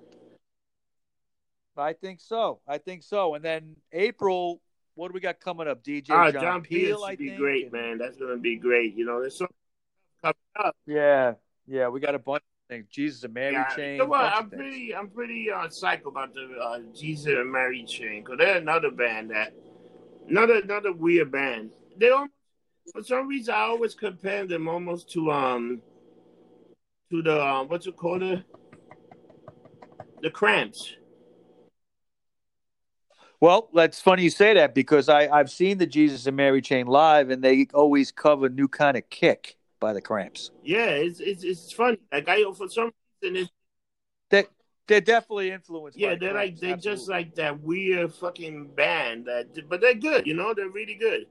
[1.77, 2.61] I think so.
[2.69, 3.35] I think so.
[3.35, 4.61] And then April,
[4.95, 5.83] what do we got coming up?
[5.83, 7.97] DJ Ah, John, John Peel, Peel should be great, man.
[7.99, 8.95] That's gonna be great.
[8.95, 9.47] You know, there's so
[10.23, 10.77] coming up.
[10.87, 11.35] Yeah,
[11.67, 12.87] yeah, we got a bunch of things.
[12.91, 13.93] Jesus and Mary Yeah, Chain.
[13.93, 14.33] you know what?
[14.35, 18.57] I'm pretty, I'm pretty uh, psyched about the uh, Jesus and Mary Chain because they're
[18.59, 19.53] another band that,
[20.29, 21.71] another another weird band.
[21.97, 22.33] They almost,
[22.93, 25.83] for some reason, I always compare them almost to um,
[27.11, 28.45] to the um, what's it called it,
[30.23, 30.97] the Cramps.
[33.41, 36.87] Well, that's funny you say that because I I've seen the Jesus and Mary Chain
[36.87, 40.51] live, and they always cover "New Kind of Kick" by the Cramps.
[40.63, 41.99] Yeah, it's it's it's funny.
[42.13, 43.51] Like I for some reason it's
[44.29, 44.45] They
[44.87, 45.99] they're definitely influenced.
[45.99, 50.27] yeah by they're like they're just like that weird fucking band that, but they're good.
[50.27, 51.27] You know, they're really good.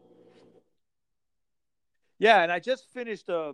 [2.18, 3.54] Yeah, and I just finished a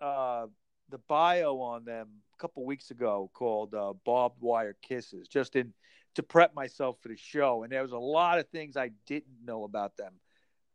[0.00, 0.46] uh,
[0.90, 5.72] the bio on them a couple weeks ago called uh, "Barbed Wire Kisses," just in
[6.14, 9.44] to prep myself for the show, and there was a lot of things I didn't
[9.44, 10.12] know about them.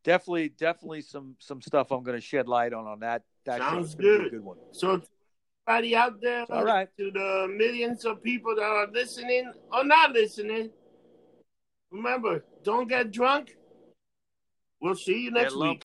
[0.03, 3.23] Definitely, definitely some some stuff I'm going to shed light on on that.
[3.45, 4.31] That Sounds show's gonna be a good.
[4.31, 4.57] good one.
[4.71, 5.01] So,
[5.67, 6.89] everybody out there, All right.
[6.97, 10.71] to the millions of people that are listening or not listening,
[11.91, 13.55] remember, don't get drunk.
[14.81, 15.83] We'll see you next week.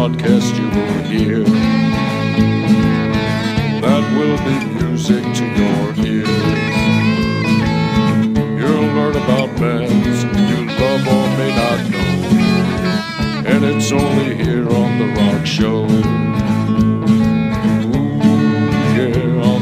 [0.00, 1.40] Podcast you will hear.
[3.84, 6.40] That will be music to your ears.
[8.58, 12.10] You'll learn about bands you love or may not know.
[13.52, 15.84] And it's only here on The Rock Show.
[17.94, 18.16] Ooh,
[18.96, 19.60] yeah, on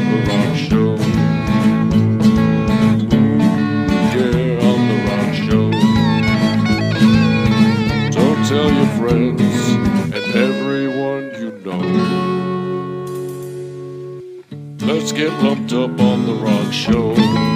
[15.13, 17.48] get lumped up on the rock show.